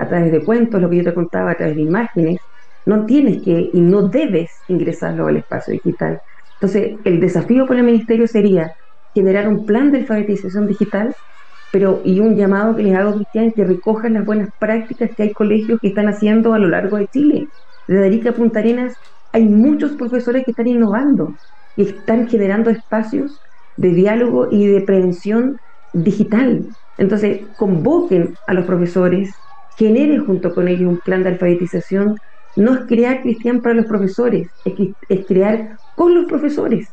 a 0.03 0.09
través 0.09 0.31
de 0.31 0.43
cuentos, 0.43 0.81
lo 0.81 0.89
que 0.89 0.97
yo 0.97 1.03
te 1.03 1.13
contaba, 1.13 1.51
a 1.51 1.55
través 1.57 1.75
de 1.75 1.81
imágenes. 1.81 2.37
No 2.85 3.05
tienes 3.05 3.41
que 3.43 3.69
y 3.73 3.81
no 3.81 4.09
debes 4.09 4.63
ingresarlo 4.67 5.27
al 5.27 5.37
espacio 5.37 5.73
digital. 5.73 6.19
Entonces, 6.59 6.99
el 7.05 7.19
desafío 7.19 7.65
para 7.67 7.79
el 7.79 7.85
ministerio 7.85 8.27
sería 8.27 8.71
generar 9.13 9.47
un 9.47 9.65
plan 9.65 9.91
de 9.91 9.99
alfabetización 9.99 10.67
digital 10.67 11.15
pero 11.71 12.01
y 12.05 12.19
un 12.19 12.35
llamado 12.35 12.75
que 12.75 12.83
les 12.83 12.95
hago, 12.95 13.15
Cristian, 13.15 13.51
que 13.55 13.63
recojan 13.63 14.13
las 14.13 14.25
buenas 14.25 14.49
prácticas 14.59 15.09
que 15.15 15.23
hay 15.23 15.33
colegios 15.33 15.79
que 15.81 15.87
están 15.87 16.07
haciendo 16.07 16.53
a 16.53 16.59
lo 16.59 16.67
largo 16.67 16.97
de 16.97 17.07
Chile. 17.07 17.49
De 17.87 18.05
Arica 18.05 18.29
a 18.29 18.33
Punta 18.33 18.59
Arenas 18.59 18.93
hay 19.31 19.45
muchos 19.45 19.93
profesores 19.93 20.43
que 20.45 20.51
están 20.51 20.67
innovando 20.67 21.39
y 21.75 21.83
están 21.83 22.27
generando 22.27 22.69
espacios 22.69 23.41
de 23.75 23.89
diálogo 23.89 24.49
y 24.51 24.67
de 24.67 24.81
prevención 24.81 25.57
digital. 25.93 26.67
Entonces, 26.97 27.47
convoquen 27.55 28.37
a 28.45 28.53
los 28.53 28.65
profesores, 28.65 29.31
generen 29.77 30.25
junto 30.25 30.53
con 30.53 30.67
ellos 30.67 30.89
un 30.89 30.99
plan 30.99 31.23
de 31.23 31.29
alfabetización. 31.29 32.17
No 32.55 32.73
es 32.75 32.81
crear 32.81 33.21
Cristian 33.21 33.61
para 33.61 33.75
los 33.75 33.85
profesores, 33.85 34.47
es, 34.65 34.73
es 35.09 35.25
crear 35.25 35.77
con 35.95 36.13
los 36.13 36.25
profesores. 36.25 36.87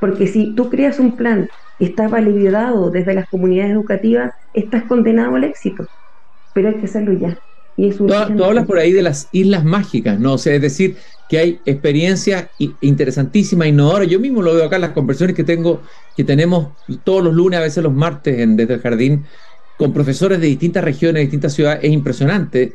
Porque 0.00 0.26
si 0.26 0.54
tú 0.54 0.70
creas 0.70 0.98
un 0.98 1.16
plan 1.16 1.48
está 1.78 2.08
validado 2.08 2.90
desde 2.90 3.14
las 3.14 3.28
comunidades 3.28 3.72
educativas, 3.72 4.32
estás 4.54 4.84
condenado 4.84 5.34
al 5.36 5.44
éxito. 5.44 5.86
Pero 6.54 6.68
hay 6.68 6.74
que 6.76 6.86
hacerlo 6.86 7.12
ya. 7.12 7.38
Y 7.76 7.90
tú, 7.90 8.10
hablas 8.14 8.64
por 8.64 8.78
ahí 8.78 8.92
de 8.92 9.02
las 9.02 9.28
islas 9.32 9.62
mágicas, 9.62 10.18
¿no? 10.18 10.34
O 10.34 10.38
sea, 10.38 10.54
es 10.54 10.62
decir, 10.62 10.96
que 11.28 11.38
hay 11.38 11.60
experiencias 11.66 12.48
interesantísimas, 12.80 13.68
innovadoras. 13.68 14.08
Yo 14.08 14.18
mismo 14.18 14.40
lo 14.40 14.54
veo 14.54 14.64
acá 14.64 14.76
en 14.76 14.82
las 14.82 14.92
conversaciones 14.92 15.36
que 15.36 15.44
tengo, 15.44 15.82
que 16.16 16.24
tenemos 16.24 16.68
todos 17.04 17.22
los 17.22 17.34
lunes, 17.34 17.58
a 17.58 17.62
veces 17.62 17.82
los 17.82 17.92
martes 17.92 18.38
en, 18.38 18.56
desde 18.56 18.74
el 18.74 18.80
jardín, 18.80 19.26
con 19.76 19.92
profesores 19.92 20.40
de 20.40 20.46
distintas 20.46 20.82
regiones, 20.84 21.14
de 21.14 21.22
distintas 21.22 21.54
ciudades. 21.54 21.80
Es 21.82 21.90
impresionante 21.90 22.74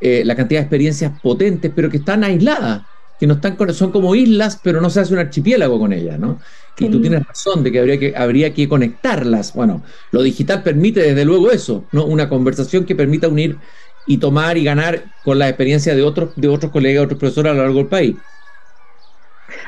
eh, 0.00 0.22
la 0.24 0.36
cantidad 0.36 0.60
de 0.60 0.64
experiencias 0.64 1.12
potentes, 1.20 1.72
pero 1.74 1.90
que 1.90 1.98
están 1.98 2.24
aisladas 2.24 2.82
que 3.18 3.26
no 3.26 3.34
están 3.34 3.56
son 3.72 3.92
como 3.92 4.14
islas, 4.14 4.60
pero 4.62 4.80
no 4.80 4.90
se 4.90 5.00
hace 5.00 5.14
un 5.14 5.20
archipiélago 5.20 5.78
con 5.78 5.92
ellas, 5.92 6.18
¿no? 6.18 6.38
Y 6.78 6.90
tú 6.90 7.00
tienes 7.00 7.24
razón 7.26 7.62
de 7.62 7.72
que 7.72 7.80
habría 7.80 7.98
que 7.98 8.14
habría 8.14 8.52
que 8.52 8.68
conectarlas. 8.68 9.54
Bueno, 9.54 9.82
lo 10.12 10.22
digital 10.22 10.62
permite 10.62 11.00
desde 11.00 11.24
luego 11.24 11.50
eso, 11.50 11.88
¿no? 11.92 12.04
Una 12.04 12.28
conversación 12.28 12.84
que 12.84 12.94
permita 12.94 13.28
unir 13.28 13.58
y 14.06 14.18
tomar 14.18 14.58
y 14.58 14.64
ganar 14.64 15.04
con 15.24 15.38
la 15.38 15.48
experiencia 15.48 15.94
de 15.94 16.02
otros 16.02 16.36
de 16.36 16.48
otros 16.48 16.70
colegas, 16.70 17.04
otros 17.04 17.18
profesores 17.18 17.52
a 17.52 17.54
lo 17.54 17.62
largo 17.62 17.78
del 17.78 17.88
país. 17.88 18.16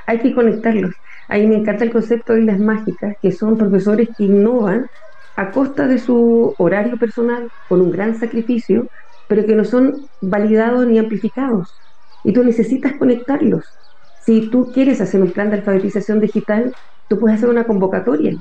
Hay 0.07 0.19
que 0.19 0.35
conectarlos. 0.35 0.93
Ahí 1.29 1.47
me 1.47 1.57
encanta 1.57 1.85
el 1.85 1.91
concepto 1.91 2.35
de 2.35 2.41
islas 2.41 2.59
mágicas, 2.59 3.17
que 3.23 3.33
son 3.33 3.57
profesores 3.57 4.09
que 4.17 4.25
innovan 4.25 4.87
a 5.39 5.53
costa 5.53 5.87
de 5.87 5.99
su 5.99 6.55
horario 6.59 6.97
personal, 6.99 7.51
con 7.67 7.81
un 7.81 7.91
gran 7.91 8.15
sacrificio, 8.19 8.89
pero 9.27 9.47
que 9.47 9.55
no 9.57 9.65
son 9.65 10.09
validados 10.21 10.87
ni 10.87 10.99
amplificados 10.99 11.77
y 12.23 12.33
tú 12.33 12.45
necesitas 12.45 12.95
conectarlos. 12.99 13.65
Si 14.19 14.51
tú 14.51 14.71
quieres 14.73 15.01
hacer 15.01 15.23
un 15.23 15.33
plan 15.33 15.51
de 15.51 15.57
alfabetización 15.59 16.21
digital, 16.21 16.75
tú 17.09 17.19
puedes 17.19 17.39
hacer 17.39 17.49
una 17.51 17.65
convocatoria 17.67 18.37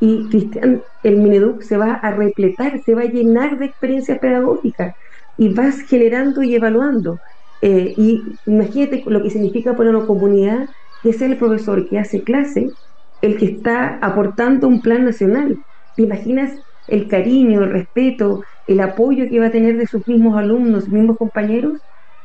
y 0.00 0.28
Cristian, 0.28 0.82
el 1.02 1.16
Mineduc 1.18 1.62
se 1.62 1.76
va 1.76 1.94
a 1.94 2.10
repletar, 2.12 2.80
se 2.84 2.94
va 2.94 3.02
a 3.02 3.04
llenar 3.06 3.58
de 3.58 3.66
experiencias 3.66 4.18
pedagógicas 4.18 4.94
y 5.36 5.54
vas 5.54 5.80
generando 5.82 6.42
y 6.42 6.54
evaluando. 6.54 7.20
Eh, 7.60 7.94
y 7.96 8.38
imagínate 8.46 9.02
lo 9.06 9.22
que 9.22 9.30
significa 9.30 9.76
para 9.76 9.90
una 9.90 10.06
comunidad 10.06 10.68
que 11.02 11.10
es 11.10 11.22
el 11.22 11.36
profesor 11.38 11.88
que 11.88 11.98
hace 11.98 12.22
clase, 12.24 12.72
el 13.20 13.38
que 13.38 13.46
está 13.46 13.98
aportando 14.02 14.68
un 14.68 14.82
plan 14.82 15.04
nacional. 15.04 15.58
¿Te 15.94 16.02
imaginas 16.02 16.52
el 16.86 17.08
cariño, 17.08 17.64
el 17.64 17.70
respeto, 17.70 18.40
el 18.66 18.80
apoyo 18.80 19.28
que 19.28 19.38
va 19.40 19.46
a 19.46 19.50
tener 19.50 19.76
de 19.78 19.86
sus 19.86 20.06
mismos 20.06 20.36
alumnos, 20.36 20.84
sus 20.84 20.92
mismos 20.92 21.16
compañeros? 21.16 21.80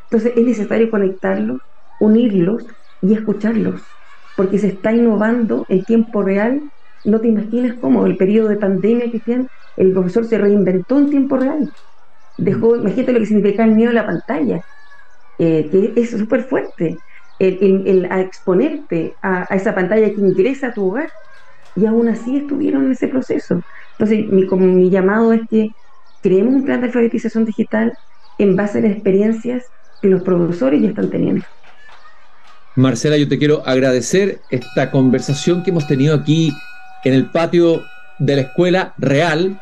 Entonces 0.09 0.33
es 0.35 0.45
necesario 0.45 0.89
conectarlos, 0.89 1.59
unirlos 1.99 2.65
y 3.01 3.13
escucharlos, 3.13 3.81
porque 4.35 4.57
se 4.57 4.67
está 4.67 4.91
innovando 4.93 5.65
en 5.69 5.83
tiempo 5.85 6.23
real. 6.23 6.61
No 7.03 7.21
te 7.21 7.27
imaginas 7.27 7.75
cómo 7.79 8.05
el 8.05 8.17
periodo 8.17 8.49
de 8.49 8.57
pandemia, 8.57 9.11
que 9.11 9.45
el 9.75 9.93
profesor 9.93 10.25
se 10.25 10.37
reinventó 10.37 10.97
en 10.99 11.09
tiempo 11.09 11.37
real. 11.37 11.71
Dejó, 12.37 12.75
mm. 12.75 12.81
imagínate 12.81 13.13
lo 13.13 13.19
que 13.19 13.25
significa 13.27 13.63
el 13.65 13.75
miedo 13.75 13.91
a 13.91 13.93
la 13.93 14.05
pantalla, 14.05 14.61
eh, 15.37 15.69
que 15.69 15.93
es 15.95 16.11
súper 16.11 16.43
fuerte. 16.43 17.03
El, 17.39 18.07
a 18.11 18.19
exponerte 18.21 19.17
a, 19.21 19.45
esa 19.55 19.73
pantalla 19.73 20.09
que 20.09 20.19
ingresa 20.19 20.67
a 20.67 20.73
tu 20.73 20.89
hogar 20.89 21.09
y 21.75 21.85
aún 21.85 22.07
así 22.09 22.37
estuvieron 22.37 22.85
en 22.85 22.91
ese 22.91 23.07
proceso. 23.07 23.61
Entonces, 23.97 24.27
mi, 24.27 24.89
llamado 24.89 25.33
es 25.33 25.41
que 25.49 25.71
creemos 26.21 26.53
un 26.53 26.65
plan 26.65 26.81
de 26.81 26.87
alfabetización 26.87 27.45
digital 27.45 27.93
en 28.37 28.55
base 28.55 28.79
a 28.79 28.81
las 28.81 28.91
experiencias 28.91 29.65
que 30.01 30.07
los 30.07 30.21
profesores 30.23 30.81
ya 30.81 30.89
están 30.89 31.09
teniendo. 31.09 31.45
Marcela, 32.75 33.17
yo 33.17 33.27
te 33.27 33.37
quiero 33.37 33.61
agradecer 33.65 34.39
esta 34.49 34.89
conversación 34.89 35.63
que 35.63 35.71
hemos 35.71 35.87
tenido 35.87 36.15
aquí 36.15 36.53
en 37.03 37.13
el 37.13 37.25
patio 37.25 37.83
de 38.19 38.35
la 38.35 38.41
escuela 38.43 38.93
real, 38.97 39.59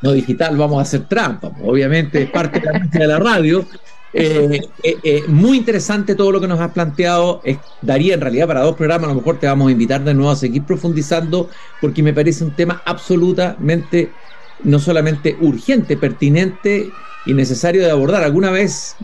no 0.00 0.12
digital, 0.12 0.56
vamos 0.56 0.78
a 0.78 0.82
hacer 0.82 1.02
trampa, 1.08 1.50
obviamente 1.62 2.22
es 2.22 2.30
parte 2.30 2.62
de 2.92 3.06
la, 3.06 3.18
radio. 3.18 3.66
Eh, 4.12 4.58
eh, 4.82 4.98
eh, 5.04 5.24
muy 5.28 5.58
interesante 5.58 6.16
todo 6.16 6.32
lo 6.32 6.40
que 6.40 6.48
nos 6.48 6.60
has 6.60 6.72
planteado. 6.72 7.42
daría 7.80 8.14
en 8.14 8.20
realidad 8.20 8.46
para 8.46 8.62
dos 8.62 8.76
programas, 8.76 9.04
a 9.08 9.14
lo 9.14 9.20
mejor 9.20 9.38
te 9.38 9.46
vamos 9.46 9.68
a 9.68 9.72
invitar 9.72 10.02
de 10.02 10.14
nuevo 10.14 10.30
a 10.30 10.36
seguir 10.36 10.64
profundizando, 10.64 11.48
porque 11.80 12.02
me 12.02 12.12
parece 12.12 12.44
un 12.44 12.54
tema 12.54 12.82
absolutamente, 12.84 14.12
no 14.64 14.78
solamente 14.78 15.36
urgente, 15.40 15.96
pertinente 15.96 16.90
y 17.24 17.34
necesario 17.34 17.82
de 17.84 17.90
abordar. 17.90 18.24
Alguna 18.24 18.50
vez 18.50 18.96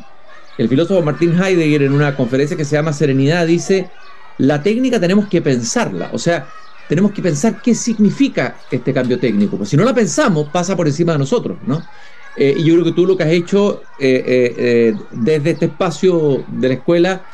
el 0.59 0.69
filósofo 0.69 1.03
Martin 1.03 1.40
Heidegger 1.40 1.83
en 1.83 1.92
una 1.92 2.16
conferencia 2.16 2.57
que 2.57 2.64
se 2.64 2.77
llama 2.77 2.92
Serenidad 2.92 3.47
dice, 3.47 3.90
la 4.38 4.62
técnica 4.62 5.01
tenemos 5.01 5.29
que 5.29 5.42
pensarla, 5.42 6.11
o 6.12 6.19
sea, 6.19 6.55
tenemos 6.88 7.12
que 7.12 7.23
pensar 7.23 7.61
qué 7.61 7.75
significa 7.75 8.64
este 8.71 8.92
cambio 8.95 9.19
técnico, 9.19 9.57
porque 9.57 9.71
si 9.71 9.77
no 9.77 9.85
la 9.85 9.95
pensamos 9.95 10.51
pasa 10.53 10.77
por 10.77 10.87
encima 10.87 11.12
de 11.12 11.19
nosotros, 11.19 11.59
¿no? 11.62 11.88
Eh, 12.37 12.55
y 12.59 12.64
yo 12.64 12.75
creo 12.75 12.85
que 12.85 12.92
tú 12.92 13.07
lo 13.07 13.16
que 13.16 13.22
has 13.22 13.31
hecho 13.31 13.83
eh, 13.99 14.55
eh, 14.59 14.94
desde 15.11 15.53
este 15.53 15.66
espacio 15.66 16.44
de 16.49 16.68
la 16.68 16.75
escuela 16.75 17.25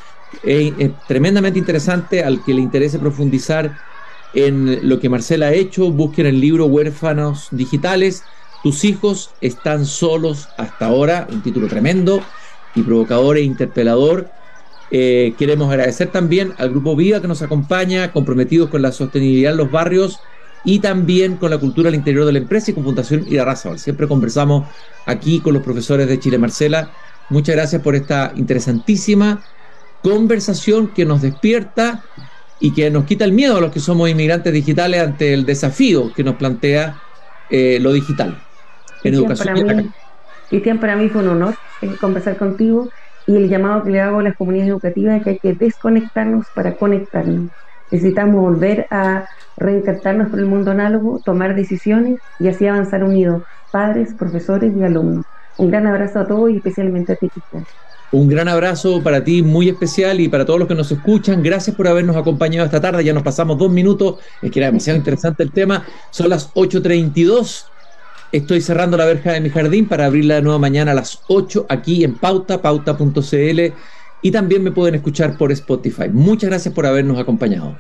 Es, 0.45 0.73
tremendamente 1.09 1.59
interesante 1.59 2.23
al 2.23 2.45
que 2.45 2.55
le 2.55 2.61
interese 2.61 3.01
profundizar 3.01 3.77
en 4.33 4.89
lo 4.89 5.01
que 5.01 5.09
Marcela 5.09 5.47
ha 5.47 5.53
hecho. 5.53 5.91
Busquen 5.91 6.27
el 6.27 6.41
libro 6.41 6.67
Huérfanos 6.67 7.49
Digitales. 7.51 8.23
Tus 8.63 8.85
hijos 8.85 9.31
están 9.41 9.85
solos 9.85 10.49
hasta 10.57 10.87
ahora. 10.87 11.27
Un 11.31 11.43
título 11.43 11.67
tremendo 11.67 12.23
y 12.75 12.83
provocador 12.83 13.37
e 13.37 13.43
interpelador. 13.43 14.31
Queremos 14.91 15.71
agradecer 15.71 16.09
también 16.09 16.53
al 16.59 16.71
Grupo 16.71 16.95
Viva 16.95 17.21
que 17.21 17.29
nos 17.29 17.43
acompaña, 17.43 18.13
comprometidos 18.13 18.69
con 18.69 18.83
la 18.83 18.93
sostenibilidad 18.93 19.53
en 19.53 19.59
los 19.59 19.71
barrios 19.71 20.21
y 20.65 20.79
también 20.79 21.37
con 21.37 21.51
la 21.51 21.59
cultura 21.59 21.89
al 21.89 21.95
interior 21.95 22.25
de 22.25 22.33
la 22.33 22.39
empresa 22.39 22.71
y 22.71 22.75
con 22.75 22.85
Fundación 22.85 23.25
Irarrázaval. 23.27 23.79
Siempre 23.79 24.07
conversamos 24.07 24.69
aquí 25.07 25.41
con 25.41 25.55
los 25.55 25.63
profesores 25.63 26.07
de 26.09 26.19
Chile 26.19 26.39
Marcela. 26.39 26.91
Muchas 27.29 27.57
gracias 27.57 27.83
por 27.83 27.95
esta 27.95 28.33
interesantísima 28.37 29.43
conversación 30.03 30.89
que 30.89 31.05
nos 31.05 31.23
despierta 31.23 32.05
y 32.59 32.73
que 32.73 32.91
nos 32.91 33.05
quita 33.05 33.25
el 33.25 33.33
miedo 33.33 33.57
a 33.57 33.61
los 33.61 33.73
que 33.73 33.81
somos 33.81 34.09
inmigrantes 34.09 34.53
digitales 34.53 35.01
ante 35.01 35.35
el 35.35 35.45
desafío 35.45 36.13
que 36.13 36.23
nos 36.23 36.37
plantea 36.37 37.01
eh, 37.49 37.79
lo 37.81 37.93
digital 37.93 38.37
en 39.03 39.15
educación. 39.15 39.67
Para 39.67 39.83
mí, 39.83 39.91
Cristian, 40.49 40.79
para 40.79 40.97
mí 40.97 41.09
fue 41.09 41.23
un 41.23 41.29
honor 41.29 41.57
eh, 41.81 41.97
conversar 41.97 42.37
contigo 42.37 42.89
y 43.27 43.37
el 43.37 43.49
llamado 43.49 43.83
que 43.83 43.91
le 43.91 44.01
hago 44.01 44.21
a 44.21 44.23
las 44.23 44.37
comunidades 44.37 44.71
educativas 44.71 45.19
es 45.19 45.25
que 45.25 45.31
hay 45.31 45.39
que 45.39 45.55
desconectarnos 45.55 46.47
para 46.55 46.77
conectarnos. 46.77 47.51
Necesitamos 47.93 48.41
volver 48.41 48.87
a 48.91 49.27
reinsertarnos 49.57 50.31
por 50.31 50.39
el 50.39 50.47
mundo 50.47 50.71
análogo, 50.71 51.21
tomar 51.25 51.55
decisiones 51.55 52.19
y 52.41 52.49
así 52.49 52.67
avanzar 52.67 53.05
unidos, 53.05 53.43
padres, 53.71 54.15
profesores 54.19 54.73
y 54.77 54.83
alumnos. 54.83 55.27
Un 55.59 55.71
gran 55.71 55.87
abrazo 55.87 56.21
a 56.21 56.27
todos 56.27 56.51
y 56.51 56.57
especialmente 56.57 57.13
a 57.13 57.17
ti, 57.17 57.29
Cristian. 57.29 57.65
Un 58.11 58.29
gran 58.29 58.49
abrazo 58.49 59.03
para 59.03 59.25
ti, 59.25 59.43
muy 59.43 59.69
especial, 59.69 60.21
y 60.21 60.29
para 60.29 60.45
todos 60.45 60.59
los 60.59 60.69
que 60.69 60.75
nos 60.75 60.91
escuchan. 60.91 61.43
Gracias 61.43 61.77
por 61.77 61.89
habernos 61.89 62.17
acompañado 62.17 62.65
esta 62.65 62.81
tarde. 62.81 63.05
Ya 63.05 63.15
nos 63.15 63.23
pasamos 63.23 63.59
dos 63.59 63.71
minutos. 63.71 64.17
Es 64.41 64.51
que 64.51 64.59
era 64.59 64.67
demasiado 64.67 64.99
interesante 64.99 65.43
el 65.43 65.53
tema. 65.53 65.87
Son 66.11 66.29
las 66.29 66.53
8.32. 66.55 67.73
Estoy 68.31 68.61
cerrando 68.63 68.97
la 68.97 69.05
verja 69.05 69.33
de 69.33 69.41
mi 69.41 69.51
jardín 69.51 69.87
para 69.87 70.07
abrirla 70.07 70.37
de 70.37 70.43
nuevo 70.43 70.59
mañana 70.59 70.93
a 70.93 70.95
las 70.95 71.23
8 71.29 71.67
aquí 71.69 72.05
en 72.05 72.19
pauta, 72.19 72.61
pauta.cl. 72.61 73.75
Y 74.23 74.31
también 74.31 74.63
me 74.63 74.71
pueden 74.71 74.95
escuchar 74.95 75.37
por 75.37 75.51
Spotify. 75.53 76.09
Muchas 76.11 76.49
gracias 76.49 76.73
por 76.75 76.87
habernos 76.87 77.19
acompañado. 77.19 77.77